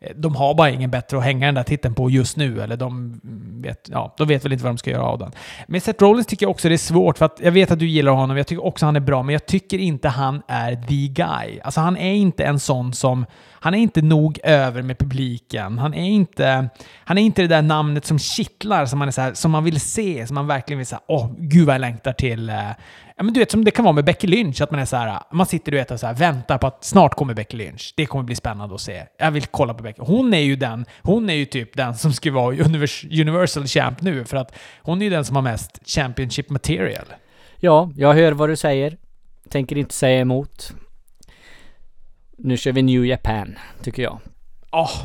[0.00, 2.76] Eh, de har bara ingen bättre att hänga den där titeln på just nu, eller
[2.76, 3.20] de
[3.62, 5.32] vet, ja, de vet väl inte vad de ska göra av den.
[5.66, 7.86] Men Seth Rollins tycker jag också det är svårt, för att jag vet att du
[7.86, 11.08] gillar honom, jag tycker också han är bra, men jag tycker inte han är the
[11.08, 11.60] guy.
[11.62, 13.26] Alltså han är inte en sån som
[13.62, 15.78] han är inte nog över med publiken.
[15.78, 16.68] Han är inte,
[17.04, 19.64] han är inte det där namnet som kittlar, som man, är så här, som man
[19.64, 22.48] vill se, som man verkligen vill säga åh, gud vad jag längtar till.
[22.48, 22.70] Eh,
[23.20, 24.96] Ja, men du vet, som det kan vara med Becky Lynch, att man är så
[24.96, 27.94] här, man sitter du vet, och så här, väntar på att snart kommer Becky Lynch.
[27.96, 29.06] Det kommer bli spännande att se.
[29.18, 30.02] Jag vill kolla på Becky.
[30.02, 32.56] Hon är ju den, hon är ju typ den som ska vara
[33.10, 37.04] Universal Champ nu, för att hon är ju den som har mest Championship material.
[37.56, 38.96] Ja, jag hör vad du säger.
[39.48, 40.72] Tänker inte säga emot.
[42.38, 44.20] Nu kör vi New Japan, tycker jag.
[44.72, 45.02] Ja, oh,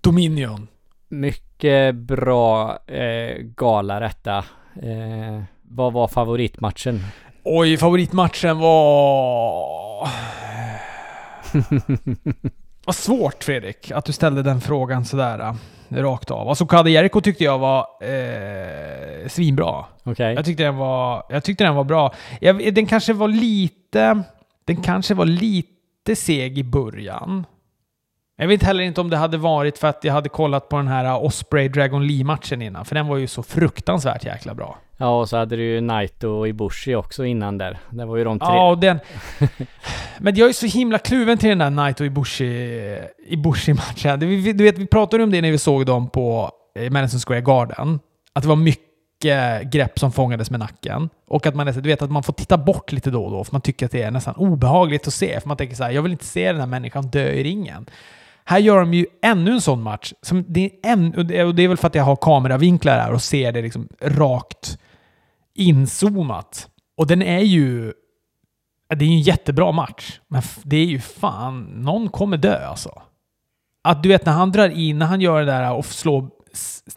[0.00, 0.68] Dominion.
[1.08, 4.36] Mycket bra eh, gala detta.
[4.82, 7.00] Eh, vad var favoritmatchen?
[7.48, 10.08] Oj, favoritmatchen var...
[12.84, 15.54] Vad svårt Fredrik, att du ställde den frågan sådär äh,
[16.02, 16.48] rakt av.
[16.48, 19.84] Alltså Kade Jericho tyckte jag var eh, svinbra.
[20.04, 20.34] Okay.
[20.34, 22.14] Jag tyckte den var, jag tyckte den var bra.
[22.40, 24.22] Jag, den kanske var lite...
[24.64, 25.76] Den kanske var lite
[26.06, 27.46] lite seg i början.
[28.38, 30.88] Jag vet heller inte om det hade varit för att jag hade kollat på den
[30.88, 34.78] här Osprey Dragon Lee-matchen innan, för den var ju så fruktansvärt jäkla bra.
[34.96, 37.78] Ja, och så hade du ju Naito och Ibushi också innan där.
[37.90, 38.48] Det var ju de tre.
[38.48, 39.00] Ja, och den...
[40.18, 44.20] Men jag är så himla kluven till den där Naito Ibushi, Ibushi-matchen.
[44.20, 48.00] Du vet, vi pratade om det när vi såg dem på eh, Madison Square Garden.
[48.32, 51.08] Att det var mycket grepp som fångades med nacken.
[51.28, 53.52] Och att man, du vet, att man får titta bort lite då och då, för
[53.52, 55.40] man tycker att det är nästan obehagligt att se.
[55.40, 57.86] För man tänker så här, jag vill inte se den här människan dö i ringen.
[58.48, 60.12] Här gör de ju ännu en sån match.
[60.22, 63.22] Som det är en, och det är väl för att jag har kameravinklar här och
[63.22, 64.78] ser det liksom rakt
[65.54, 66.68] inzoomat.
[66.96, 67.92] Och den är ju...
[68.88, 71.62] Det är ju en jättebra match, men det är ju fan...
[71.62, 73.02] Någon kommer dö alltså.
[73.82, 76.30] Att du vet när han drar in, när han gör det där och slår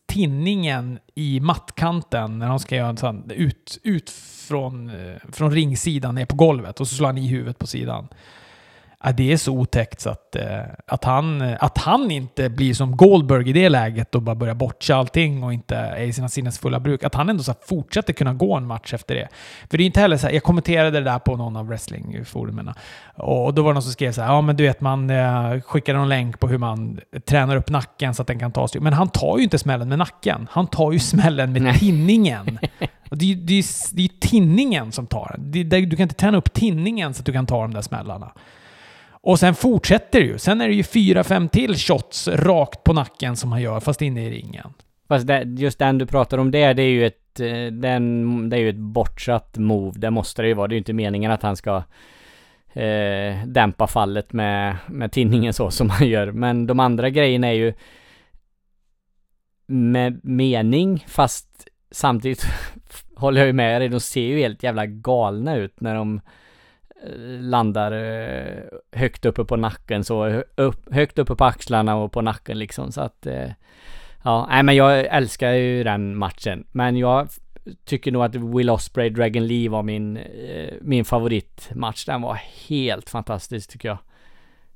[0.07, 4.09] tinningen i mattkanten när han ska göra en sån ut, ut
[4.47, 8.07] från, eh, från ringsidan ner på golvet och så slår han i huvudet på sidan.
[9.03, 12.97] Ja, det är så otäckt så att, eh, att, han, att han inte blir som
[12.97, 16.79] Goldberg i det läget och bara börjar botcha allting och inte är i sina sinnesfulla
[16.79, 17.03] bruk.
[17.03, 19.27] Att han ändå så fortsätter kunna gå en match efter det.
[19.69, 22.73] För det är inte heller så här, jag kommenterade det där på någon av wrestlingforumen
[23.15, 25.61] och då var det någon som skrev så här, ja men du vet man eh,
[25.61, 28.81] skickade någon länk på hur man tränar upp nacken så att den kan ta sig.
[28.81, 32.59] Men han tar ju inte smällen med nacken, han tar ju smällen med tinningen.
[33.09, 35.69] Och det, är, det, är, det är tinningen som tar den.
[35.89, 38.31] Du kan inte träna upp tinningen så att du kan ta de där smällarna.
[39.21, 40.37] Och sen fortsätter det ju.
[40.37, 44.01] Sen är det ju fyra, fem till shots rakt på nacken som han gör, fast
[44.01, 44.73] inne i ringen.
[45.07, 48.57] Fast det, just den du pratar om där, det är ju ett, eh, den, det
[48.57, 49.99] är ju ett bortsatt move.
[49.99, 50.67] Det måste det ju vara.
[50.67, 51.83] Det är ju inte meningen att han ska
[52.73, 56.31] eh, dämpa fallet med, med tinningen så som han gör.
[56.31, 57.73] Men de andra grejerna är ju
[59.67, 62.45] med mening, fast samtidigt
[63.15, 63.89] håller jag ju med dig.
[63.89, 66.21] De ser ju helt jävla galna ut när de
[67.39, 72.59] landar eh, högt uppe på nacken så, upp, högt uppe på axlarna och på nacken
[72.59, 73.49] liksom så att eh,
[74.23, 76.63] Ja, nej men jag älskar ju den matchen.
[76.71, 77.29] Men jag
[77.85, 82.05] tycker nog att Will Osprey Dragon Lee var min, eh, min favoritmatch.
[82.05, 83.97] Den var helt fantastisk tycker jag.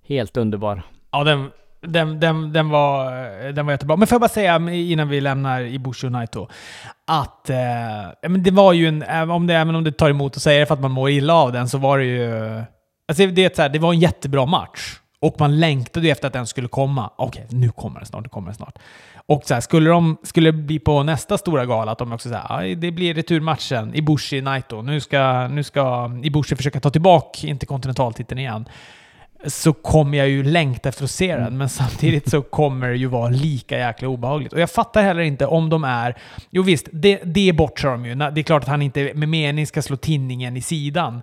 [0.03, 0.83] Helt underbar.
[1.11, 1.51] Ja, den,
[1.83, 3.11] den, den, den, var,
[3.51, 3.95] den var jättebra.
[3.95, 6.47] Men får jag bara säga innan vi lämnar Ibushi Naito
[7.07, 7.57] att eh,
[8.29, 10.65] men det var ju en, om det, även om det tar emot att säga det
[10.65, 12.63] för att man mår illa av den, så var det ju...
[13.07, 14.99] Alltså det, så här, det var en jättebra match.
[15.19, 17.09] Och man längtade ju efter att den skulle komma.
[17.15, 18.79] Okej, okay, nu kommer den snart, nu kommer den snart.
[19.25, 22.29] Och så här, skulle, de, skulle det bli på nästa stora gala att de också
[22.29, 24.81] säger det blir returmatchen, Ibushi Naito.
[24.81, 28.65] Nu ska, nu ska Ibushi försöka ta tillbaka interkontinentaltiteln igen
[29.45, 33.07] så kommer jag ju längta efter att se den, men samtidigt så kommer det ju
[33.07, 34.53] vara lika jäkla obehagligt.
[34.53, 36.15] Och jag fattar heller inte om de är...
[36.49, 38.15] Jo visst, det, det bortser de ju.
[38.15, 41.21] Det är klart att han inte med mening ska slå tinningen i sidan.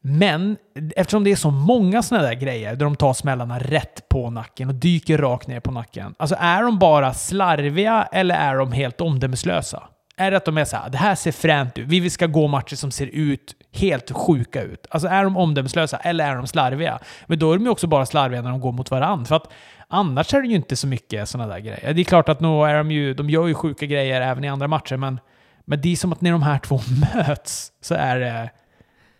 [0.00, 0.56] Men
[0.96, 4.68] eftersom det är så många sådana där grejer där de tar smällarna rätt på nacken
[4.68, 6.14] och dyker rakt ner på nacken.
[6.18, 9.82] Alltså är de bara slarviga eller är de helt omdömeslösa?
[10.20, 12.76] Är det att de är såhär, det här ser fränt ut, vi ska gå matcher
[12.76, 14.86] som ser ut helt sjuka ut.
[14.90, 16.98] Alltså är de omdömeslösa eller är de slarviga?
[17.26, 19.24] Men då är de ju också bara slarviga när de går mot varandra.
[19.24, 19.52] För att
[19.88, 21.94] annars är det ju inte så mycket sådana där grejer.
[21.94, 24.48] Det är klart att nu är de ju, de gör ju sjuka grejer även i
[24.48, 25.20] andra matcher, men,
[25.64, 26.80] men det är som att när de här två
[27.14, 28.50] möts så är det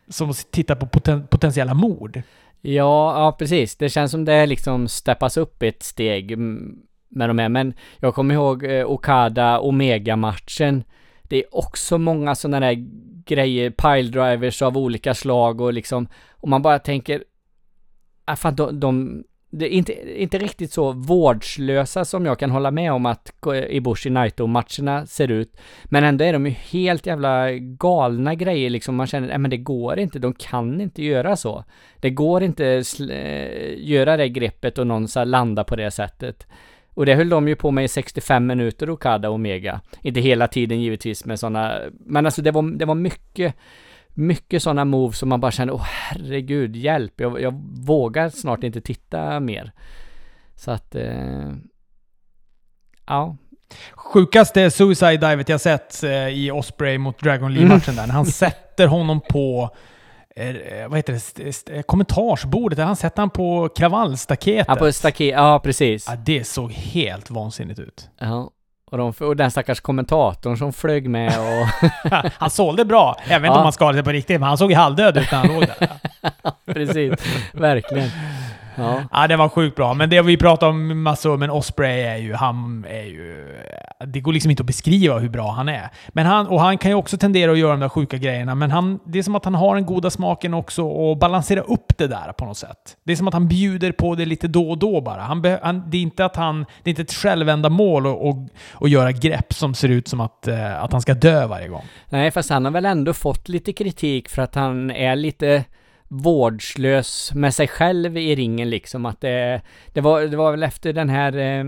[0.09, 2.22] som att titta på poten, potentiella mord.
[2.61, 3.76] Ja, ja precis.
[3.76, 6.78] Det känns som det liksom steppas upp ett steg mm,
[7.09, 7.48] med de här.
[7.48, 10.84] Men jag kommer ihåg eh, Okada Omega-matchen.
[11.22, 12.86] Det är också många sådana där
[13.26, 17.24] grejer, piledrivers av olika slag och liksom, och man bara tänker,
[18.24, 22.70] ah, fan, de, de det är inte, inte riktigt så vårdslösa som jag kan hålla
[22.70, 23.32] med om att
[23.68, 25.56] Ibushi Naito-matcherna ser ut.
[25.84, 28.96] Men ändå är de ju helt jävla galna grejer liksom.
[28.96, 31.64] Man känner, nej men det går inte, de kan inte göra så.
[31.96, 36.46] Det går inte eh, göra det greppet och någon så landa på det sättet.
[36.99, 39.80] Och det höll de ju på med i 65 minuter, Okada och Omega.
[40.03, 43.55] Inte hela tiden givetvis med sådana, men alltså det var, det var mycket,
[44.09, 47.55] mycket sådana moves som man bara kände, åh herregud, hjälp, jag, jag
[47.86, 49.72] vågar snart inte titta mer.
[50.55, 51.53] Så att, eh,
[53.07, 53.36] ja.
[53.92, 57.96] Sjukaste suicide divet jag sett eh, i Osprey mot Dragon Lee-matchen mm.
[57.96, 59.76] där, när han sätter honom på
[60.89, 61.20] vad heter
[61.72, 62.76] det, kommentarsbordet.
[62.76, 64.66] Där han sätter han på kravallstaketet.
[64.68, 66.07] Ja, på staket, ja precis.
[66.09, 68.09] Ja, det såg helt vansinnigt ut.
[68.20, 68.51] Ja.
[68.91, 71.91] Och, de, och den stackars kommentatorn som flög med och...
[72.39, 73.16] han sålde bra.
[73.28, 73.57] Jag vet inte ja.
[73.57, 75.89] om han skadade sig på riktigt, men han såg halvdöd ut när han låg där.
[76.74, 77.12] precis,
[77.53, 78.11] verkligen.
[78.78, 79.02] Ja.
[79.12, 79.94] ja, det var sjukt bra.
[79.94, 83.56] Men det vi pratade om massor, men Osprey är ju, han är ju...
[84.06, 85.90] Det går liksom inte att beskriva hur bra han är.
[86.08, 88.70] Men han, och han kan ju också tendera att göra de där sjuka grejerna, men
[88.70, 92.06] han, det är som att han har den goda smaken också och balansera upp det
[92.06, 92.96] där på något sätt.
[93.04, 95.22] Det är som att han bjuder på det lite då och då bara.
[95.22, 98.88] Han, han det, är inte att han, det är inte ett självändamål att och, och
[98.88, 101.84] göra grepp som ser ut som att, uh, att han ska dö varje gång.
[102.08, 105.64] Nej, fast han har väl ändå fått lite kritik för att han är lite
[106.09, 109.06] vårdslös med sig själv i ringen liksom.
[109.06, 111.64] Att det, det, var, det var väl efter den här eh,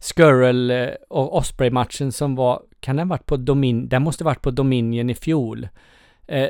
[0.00, 4.50] Skirrel eh, och Osprey-matchen som var, kan den varit på Domin, den måste varit på
[4.50, 5.68] Dominion i fjol.
[6.26, 6.48] Eh,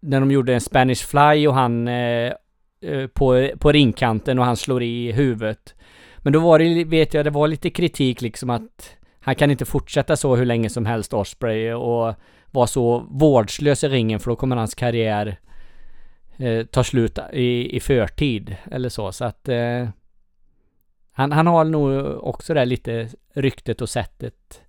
[0.00, 2.32] när de gjorde en Spanish Fly och han eh,
[2.80, 5.74] eh, på, på ringkanten och han slår i huvudet.
[6.18, 9.64] Men då var det, vet jag, det var lite kritik liksom att han kan inte
[9.64, 12.14] fortsätta så hur länge som helst Osprey och
[12.50, 15.36] vara så vårdslös i ringen för då kommer hans karriär
[16.38, 19.12] eh, tar slut i, i förtid eller så.
[19.12, 19.88] Så att eh,
[21.12, 24.62] han, han har nog också det lite ryktet och sättet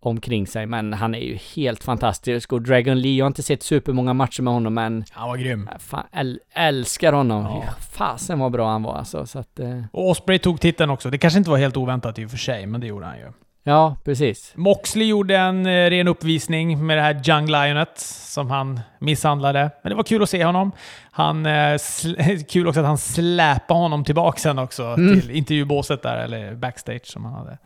[0.00, 0.66] omkring sig.
[0.66, 2.52] Men han är ju helt fantastisk.
[2.52, 5.68] Och Dragon Lee, jag har inte sett supermånga matcher med honom, men Han var grym.
[5.78, 7.44] fan, äl, älskar honom.
[7.44, 7.62] Ja.
[7.66, 7.72] Ja.
[7.90, 9.26] Fasen vad bra han var alltså.
[9.26, 11.10] Så att, eh, Och Osprey tog titeln också.
[11.10, 13.26] Det kanske inte var helt oväntat i och för sig, men det gjorde han ju.
[13.62, 14.52] Ja, precis.
[14.56, 19.70] Moxley gjorde en eh, ren uppvisning med det här Young Lionet som han misshandlade.
[19.82, 20.72] Men det var kul att se honom.
[21.10, 21.78] Han, eh,
[22.48, 25.20] kul också att han släpade honom tillbaka sen också Mm.
[25.20, 27.58] till intervjubåset där, eller backstage som han hade.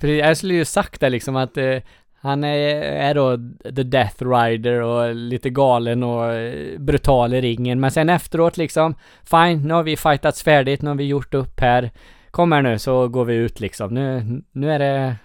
[0.00, 1.76] Precis, jag skulle ju sagt det liksom att eh,
[2.20, 3.36] han är, är då
[3.76, 7.80] the Death Rider och lite galen och eh, brutal i ringen.
[7.80, 8.94] Men sen efteråt liksom,
[9.30, 11.90] fine, nu har vi fightats färdigt, nu har vi gjort upp här.
[12.32, 13.94] Kom här nu så går vi ut liksom.
[13.94, 15.16] Nu, nu är det...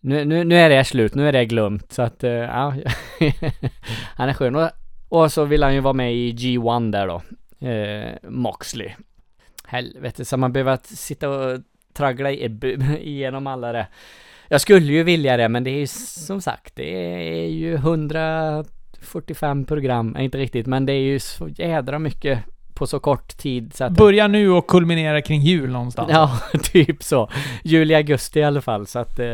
[0.00, 1.92] Nu, nu, nu är det slut, nu är det glömt.
[1.92, 2.74] Så att, eh, ja.
[4.16, 4.56] han är skön.
[4.56, 4.70] Och,
[5.08, 7.22] och så vill han ju vara med i G1 där då.
[7.68, 8.90] Eh, Moxley.
[9.66, 11.58] Helvete, så man behöver sitta och
[11.92, 12.58] traggla i-
[13.00, 13.86] igenom alla det.
[14.48, 16.94] Jag skulle ju vilja det, men det är ju som sagt, det
[17.44, 22.38] är ju 145 program, Nej, inte riktigt, men det är ju så jädra mycket
[22.80, 23.92] på så kort tid så att...
[23.92, 26.10] Börjar nu och kulminera kring jul någonstans.
[26.12, 27.28] Ja, typ så.
[27.64, 29.26] Juli, augusti i alla fall, så att eh,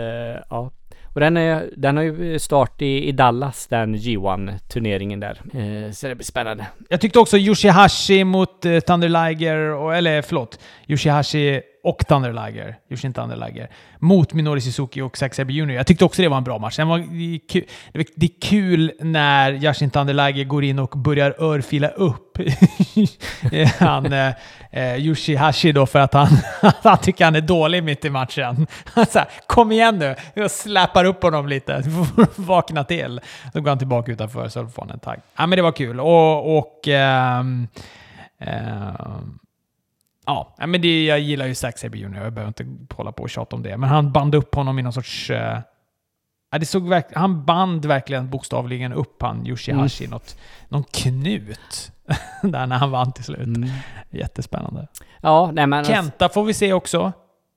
[0.51, 0.71] ja.
[1.15, 5.41] Och den, är, den har ju start i, i Dallas, den G1-turneringen där.
[5.55, 6.67] Eh, så det blir spännande.
[6.89, 12.77] Jag tyckte också Yoshihashi mot eh, Thunder Liger, och, eller förlåt, Yoshihashi och Thunder Liger,
[12.91, 13.69] Yoshin Thunder Liger,
[13.99, 15.71] mot Minori Suzuki och Zack Sabre Jr.
[15.71, 16.79] Jag tyckte också det var en bra match.
[16.79, 17.65] Var, det, är kul,
[18.15, 22.39] det, är kul när Yashin Thunder Liger går in och börjar örfila upp
[23.79, 24.33] han, eh,
[24.71, 26.29] eh, Yoshihashi då för att han,
[26.83, 28.67] han tycker han är dålig mitt i matchen.
[28.85, 30.15] Han så här, Kom igen nu!
[30.35, 31.81] Jag släpar upp honom lite.
[31.81, 33.21] Du får vakna till.
[33.53, 35.19] Då går han tillbaka utanför så får han en tagg.
[35.37, 36.01] Ja, men det var kul.
[36.01, 36.59] Och...
[36.59, 37.69] och ehm,
[38.39, 39.39] ehm,
[40.27, 42.23] Ja, men det, jag gillar ju Zack Sabre Jr.
[42.23, 43.77] Jag behöver inte hålla på och tjata om det.
[43.77, 45.31] Men han band upp honom i någon sorts...
[45.31, 51.93] ja, det såg verk, han band verkligen bokstavligen upp han Yoshihashi i något, någon knut.
[52.43, 53.39] där när han vann till slut.
[53.39, 53.69] Mm.
[54.11, 54.87] Jättespännande.
[55.21, 55.79] Ja, nej men...
[55.79, 57.13] alltså- Kenta får vi se också.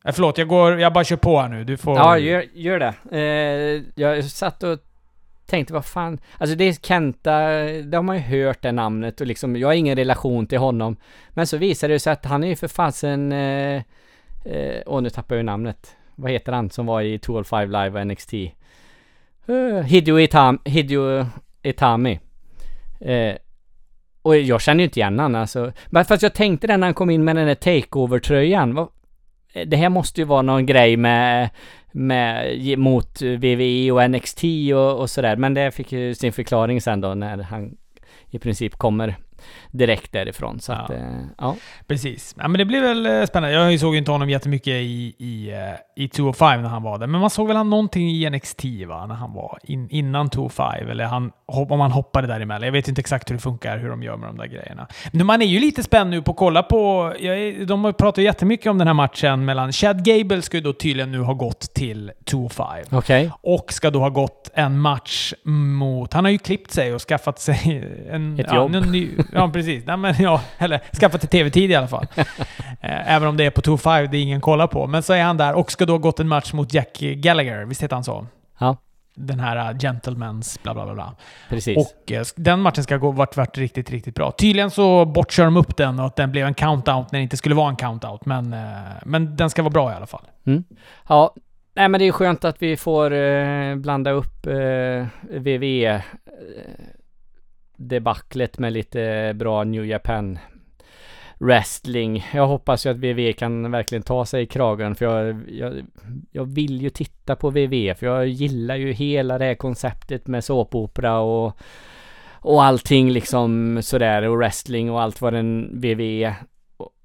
[0.05, 1.63] Eh, förlåt, jag, går, jag bara kör på här nu.
[1.63, 1.97] Du får...
[1.97, 3.17] Ja, gör, gör det.
[3.17, 4.79] Eh, jag satt och
[5.49, 6.19] tänkte, vad fan.
[6.37, 7.39] Alltså det är Kenta,
[7.83, 10.95] det har man ju hört det namnet och liksom, jag har ingen relation till honom.
[11.29, 13.81] Men så visade det sig att han är ju för fasen, eh,
[14.45, 15.95] eh, åh nu tappar jag ju namnet.
[16.15, 18.33] Vad heter han som var i 205 Live och NXT?
[18.33, 21.25] Uh, eh, Hideo, Itam, Hideo
[21.63, 22.19] Itami.
[22.99, 23.35] Eh,
[24.21, 25.71] och jag känner ju inte igen han alltså.
[25.87, 28.77] Men fast jag tänkte det när han kom in med den där takeover-tröjan.
[29.53, 31.49] Eh, det här måste ju vara någon grej med
[31.91, 35.35] med, mot VVE och NXT och, och sådär.
[35.35, 37.77] Men det fick ju sin förklaring sen då när han
[38.29, 39.15] i princip kommer
[39.71, 40.59] direkt därifrån.
[40.59, 40.77] Så Ja.
[40.77, 40.97] att, eh,
[41.37, 41.55] ja.
[41.87, 42.35] Precis.
[42.37, 43.55] Ja, men det blir väl eh, spännande.
[43.55, 47.07] Jag såg ju inte honom jättemycket i, i, eh, i 205 när han var där,
[47.07, 49.05] men man såg väl han någonting i NXT va?
[49.05, 52.65] När han var in, innan 205, eller han, om han hoppade däremellan.
[52.65, 54.87] Jag vet inte exakt hur det funkar, hur de gör med de där grejerna.
[55.11, 57.13] Men man är ju lite spänd nu på att kolla på...
[57.19, 59.71] Jag de har pratat jättemycket om den här matchen mellan...
[59.71, 62.67] Chad Gable ska ju då tydligen nu ha gått till 205.
[62.91, 63.31] Okej.
[63.41, 66.13] Och ska då ha gått en match mot...
[66.13, 68.39] Han har ju klippt sig och skaffat sig en...
[68.39, 68.75] Ett ja, jobb.
[68.75, 69.85] en ny, ja, precis.
[69.85, 72.07] Nej, men, ja, eller skaffat sig tv-tid i alla fall.
[72.81, 74.87] Eh, Även om det är på 2-5, det är ingen kollar på.
[74.87, 77.65] Men så är han där och ska då ha gått en match mot Jack Gallagher.
[77.65, 78.27] Visst heter han så?
[78.59, 78.77] Ja,
[79.15, 80.93] Den här uh, gentlemans bla bla bla.
[80.93, 81.15] bla.
[81.49, 81.77] precis.
[81.77, 84.31] Och eh, den matchen ska ha varit, varit riktigt, riktigt bra.
[84.31, 87.37] Tydligen så bortkör de upp den och att den blev en count-out när det inte
[87.37, 88.19] skulle vara en count-out.
[88.25, 88.59] Men, eh,
[89.05, 90.25] men den ska vara bra i alla fall.
[90.45, 90.63] Mm.
[91.07, 91.33] Ja,
[91.73, 96.01] nej men det är skönt att vi får eh, blanda upp eh, eh,
[97.79, 100.39] debaclet med lite bra New Japan
[101.37, 102.25] wrestling.
[102.33, 105.85] Jag hoppas ju att VVE kan verkligen ta sig i kragen för jag, jag,
[106.31, 110.43] jag vill ju titta på VVE för jag gillar ju hela det här konceptet med
[110.43, 111.57] såpopera och
[112.41, 116.35] och allting liksom sådär och wrestling och allt vad den VVE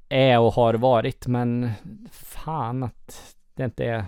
[0.09, 1.71] är och har varit men
[2.13, 4.05] fan att det inte är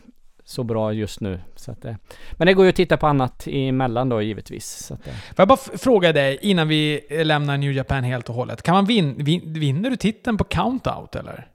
[0.49, 1.41] så bra just nu.
[1.57, 1.95] Så att, eh,
[2.33, 4.87] men det går ju att titta på annat emellan då givetvis.
[4.87, 8.35] Så att, eh, Får jag bara fråga dig innan vi lämnar New Japan helt och
[8.35, 8.63] hållet.
[8.63, 11.49] Kan man vin, vin, vinner du titeln på count-out eller?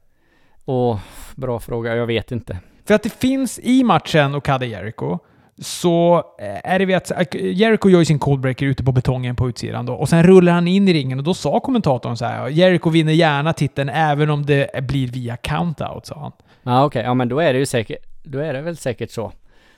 [0.66, 1.00] och
[1.36, 2.58] bra fråga, jag vet inte.
[2.86, 5.18] För att det finns i matchen Okada Jericho
[5.58, 9.86] så eh, är det att Jericho gör ju sin coldbreaker ute på betongen på utsidan
[9.86, 12.90] då, och sen rullar han in i ringen och då sa kommentatorn så här Jericho
[12.90, 16.32] vinner gärna titeln även om det blir via count-out, sa han.
[16.64, 19.32] Ja okej, ja men då är det ju säkert, då är det väl säkert så.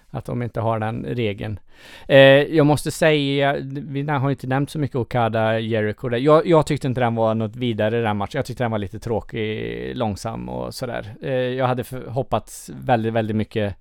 [0.09, 1.59] Att de inte har den regeln.
[2.07, 2.17] Eh,
[2.55, 6.17] jag måste säga, vi har inte nämnt så mycket Okada, Jericho där.
[6.17, 8.39] Jag, jag tyckte inte den var något vidare den matchen.
[8.39, 11.15] Jag tyckte den var lite tråkig, långsam och sådär.
[11.21, 13.75] Eh, jag hade hoppats väldigt, väldigt mycket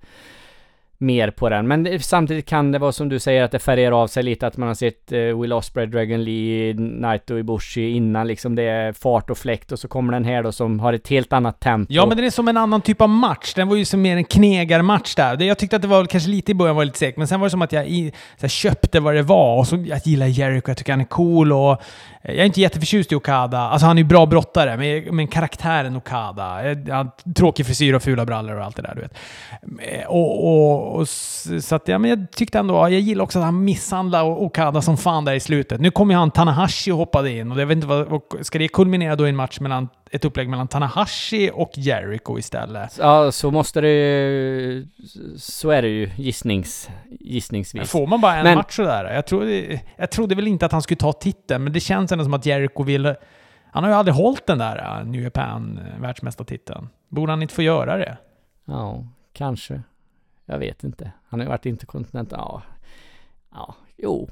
[1.02, 1.68] mer på den.
[1.68, 4.56] Men samtidigt kan det vara som du säger att det färgar av sig lite att
[4.56, 9.30] man har sett eh, Will Ospreay, Dragon Lee, Naito Ibushi innan liksom det är fart
[9.30, 11.92] och fläkt och så kommer den här då som har ett helt annat tempo.
[11.92, 13.54] Ja, men den är som en annan typ av match.
[13.54, 15.42] Den var ju som mer en knegarmatch där.
[15.42, 17.46] Jag tyckte att det var kanske lite i början var lite segt, men sen var
[17.46, 20.70] det som att jag, i, jag köpte vad det var och så jag gillar Jericho,
[20.70, 21.82] jag tycker han är cool och
[22.24, 23.58] jag är inte jätteförtjust i Okada.
[23.58, 26.70] Alltså han är ju bra brottare, men, men karaktären Okada.
[26.70, 29.14] Eh, han, tråkig frisyr och fula brallor och allt det där, du vet.
[29.88, 33.44] Eh, och, och, och så att, ja, men jag tyckte ändå, jag gillar också att
[33.44, 35.80] han misshandlade Okada som fan där i slutet.
[35.80, 38.68] Nu kommer ju han Tanahashi och hoppade in och jag vet inte vad, ska det
[38.68, 42.98] kulminera då i en match mellan ett upplägg mellan Tanahashi och Jericho istället.
[42.98, 44.86] Ja, så måste det ju...
[45.36, 47.78] Så är det ju gissnings, gissningsvis.
[47.78, 49.14] Men får man bara en men, match sådär?
[49.14, 52.24] Jag trodde, jag trodde väl inte att han skulle ta titeln, men det känns ändå
[52.24, 53.14] som att Jericho vill...
[53.70, 56.88] Han har ju aldrig hållit den där uh, New Japan uh, världsmästartiteln.
[57.08, 58.16] Borde han inte få göra det?
[58.64, 59.82] Ja, kanske.
[60.46, 61.12] Jag vet inte.
[61.28, 62.38] Han har ju varit interkontinental.
[62.38, 62.62] Ja,
[63.52, 64.30] ja, jo,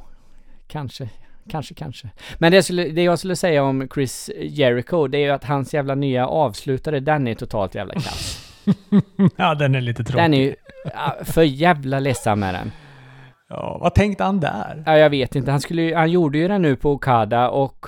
[0.66, 1.10] kanske.
[1.50, 2.08] Kanske, kanske.
[2.38, 5.74] Men det, skulle, det jag skulle säga om Chris Jericho, det är ju att hans
[5.74, 8.46] jävla nya avslutare, den är totalt jävla kass.
[9.36, 10.22] ja, den är lite tråkig.
[10.22, 10.54] Den är ju
[11.24, 12.72] för jävla ledsen med den.
[13.48, 14.82] Ja, vad tänkte han där?
[14.86, 15.50] Ja, jag vet inte.
[15.50, 17.86] Han, skulle, han gjorde ju den nu på Okada och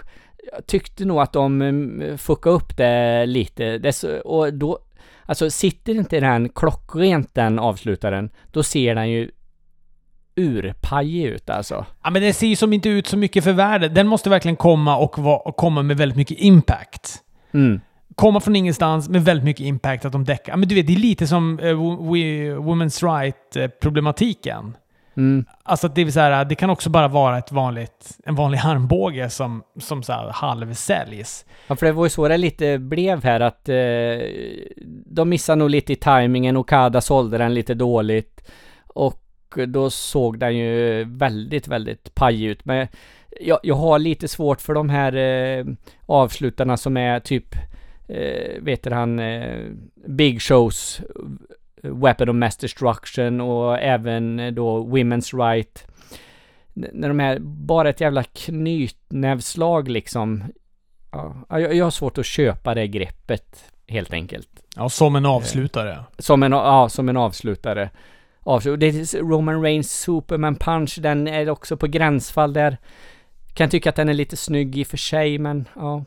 [0.52, 3.78] jag tyckte nog att de mm, fuckade upp det lite.
[3.78, 4.78] Det, och då,
[5.26, 9.30] alltså sitter inte den klockrent den avslutaren, då ser den ju
[10.36, 11.86] urpajig ut alltså.
[12.02, 13.94] Ja, men den ser ju som inte ut så mycket för världen.
[13.94, 17.18] Den måste verkligen komma och, va, och komma med väldigt mycket impact.
[17.54, 17.80] Mm.
[18.14, 20.56] Komma från ingenstans med väldigt mycket impact att de däckar.
[20.56, 21.78] Men du vet, det är lite som uh,
[22.60, 24.76] Women's Right-problematiken.
[25.16, 25.44] Mm.
[25.62, 29.62] Alltså det vill säga, det kan också bara vara ett vanligt, en vanlig armbåge som,
[29.80, 31.44] som så här halvsäljs.
[31.66, 33.74] Ja, för det var ju så det lite blev här att eh,
[35.06, 36.56] de missade nog lite i tajmingen.
[36.56, 38.48] Okada sålde den lite dåligt.
[38.86, 39.21] Och
[39.56, 42.64] då såg den ju väldigt, väldigt paj ut.
[42.64, 42.88] Men
[43.40, 45.64] jag, jag har lite svårt för de här eh,
[46.06, 47.54] avslutarna som är typ,
[48.08, 49.66] eh, vet du han, eh,
[50.06, 51.00] Big Shows,
[51.82, 55.86] Weapon of Mass Destruction och även då Women's Right.
[56.74, 60.44] När de är bara ett jävla knytnävslag liksom.
[61.10, 64.48] Ja, jag, jag har svårt att köpa det greppet helt enkelt.
[64.76, 65.98] Ja, som en avslutare.
[66.18, 67.90] Som en, ja, som en avslutare
[68.42, 68.80] avslut.
[68.80, 72.76] Det är Roman Reigns Superman Punch, den är också på gränsfall där.
[73.54, 76.04] Kan tycka att den är lite snygg i och för sig, men ja.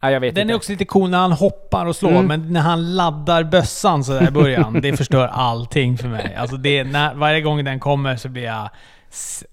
[0.00, 0.52] Ja, jag vet den inte.
[0.52, 2.26] är också lite cool när han hoppar och slår, mm.
[2.26, 6.34] men när han laddar bössan sådär i början, det förstör allting för mig.
[6.34, 8.70] Alltså det, när, varje gång den kommer så blir jag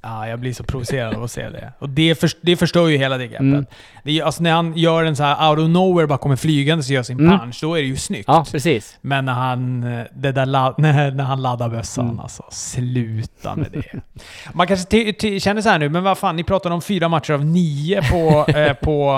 [0.02, 1.74] Ja, jag blir så provocerad av att se det.
[1.80, 3.40] Och det, för, det förstör ju hela det greppet.
[3.40, 3.66] Mm.
[4.04, 6.90] Det alltså när han gör en så här out of nowhere, bara kommer flygande och
[6.90, 7.40] gör sin mm.
[7.40, 8.26] punch, då är det ju snyggt.
[8.28, 8.98] Ja, precis.
[9.02, 9.82] Men när han,
[10.16, 10.46] det där
[10.82, 12.20] när, när han laddar bössan, mm.
[12.20, 14.02] alltså sluta med det.
[14.54, 17.46] Man kanske känner så här nu, men vad fan, ni pratade om fyra matcher av
[17.46, 19.12] nio på, eh, på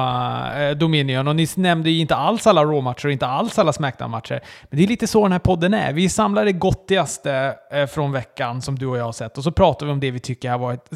[0.57, 4.39] eh, Dominion och ni nämnde ju inte alls alla Raw-matcher och inte alls alla Smackdown-matcher.
[4.69, 5.93] Men det är lite så den här podden är.
[5.93, 9.51] Vi samlar det gottigaste eh, från veckan som du och jag har sett och så
[9.51, 10.89] pratar vi om det vi tycker jag har varit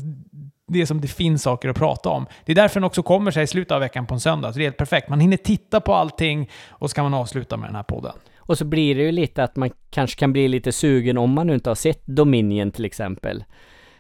[0.68, 2.26] det som det finns saker att prata om.
[2.46, 4.54] Det är därför den också kommer sig i slutet av veckan på en söndag.
[4.54, 5.10] Så det är helt perfekt.
[5.10, 8.14] Man hinner titta på allting och så kan man avsluta med den här podden.
[8.38, 11.48] Och så blir det ju lite att man kanske kan bli lite sugen om man
[11.48, 13.44] nu inte har sett Dominion till exempel.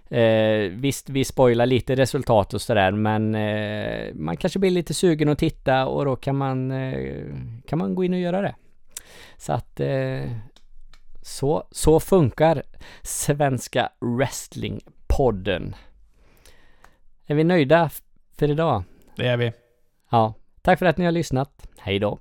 [0.10, 5.30] Eh, visst, vi spoilar lite resultat och sådär, men eh, man kanske blir lite sugen
[5.30, 7.26] att titta och då kan man, eh,
[7.68, 8.56] kan man gå in och göra det.
[9.38, 10.32] Så att eh,
[11.22, 12.64] så, så funkar
[13.04, 15.01] Svenska Wrestlingpodden.
[17.26, 17.90] Är vi nöjda
[18.38, 18.84] för idag?
[19.16, 19.54] Det är vi.
[20.12, 20.34] Ja.
[20.62, 21.68] Tack för att ni har lyssnat.
[21.78, 22.20] Hej då!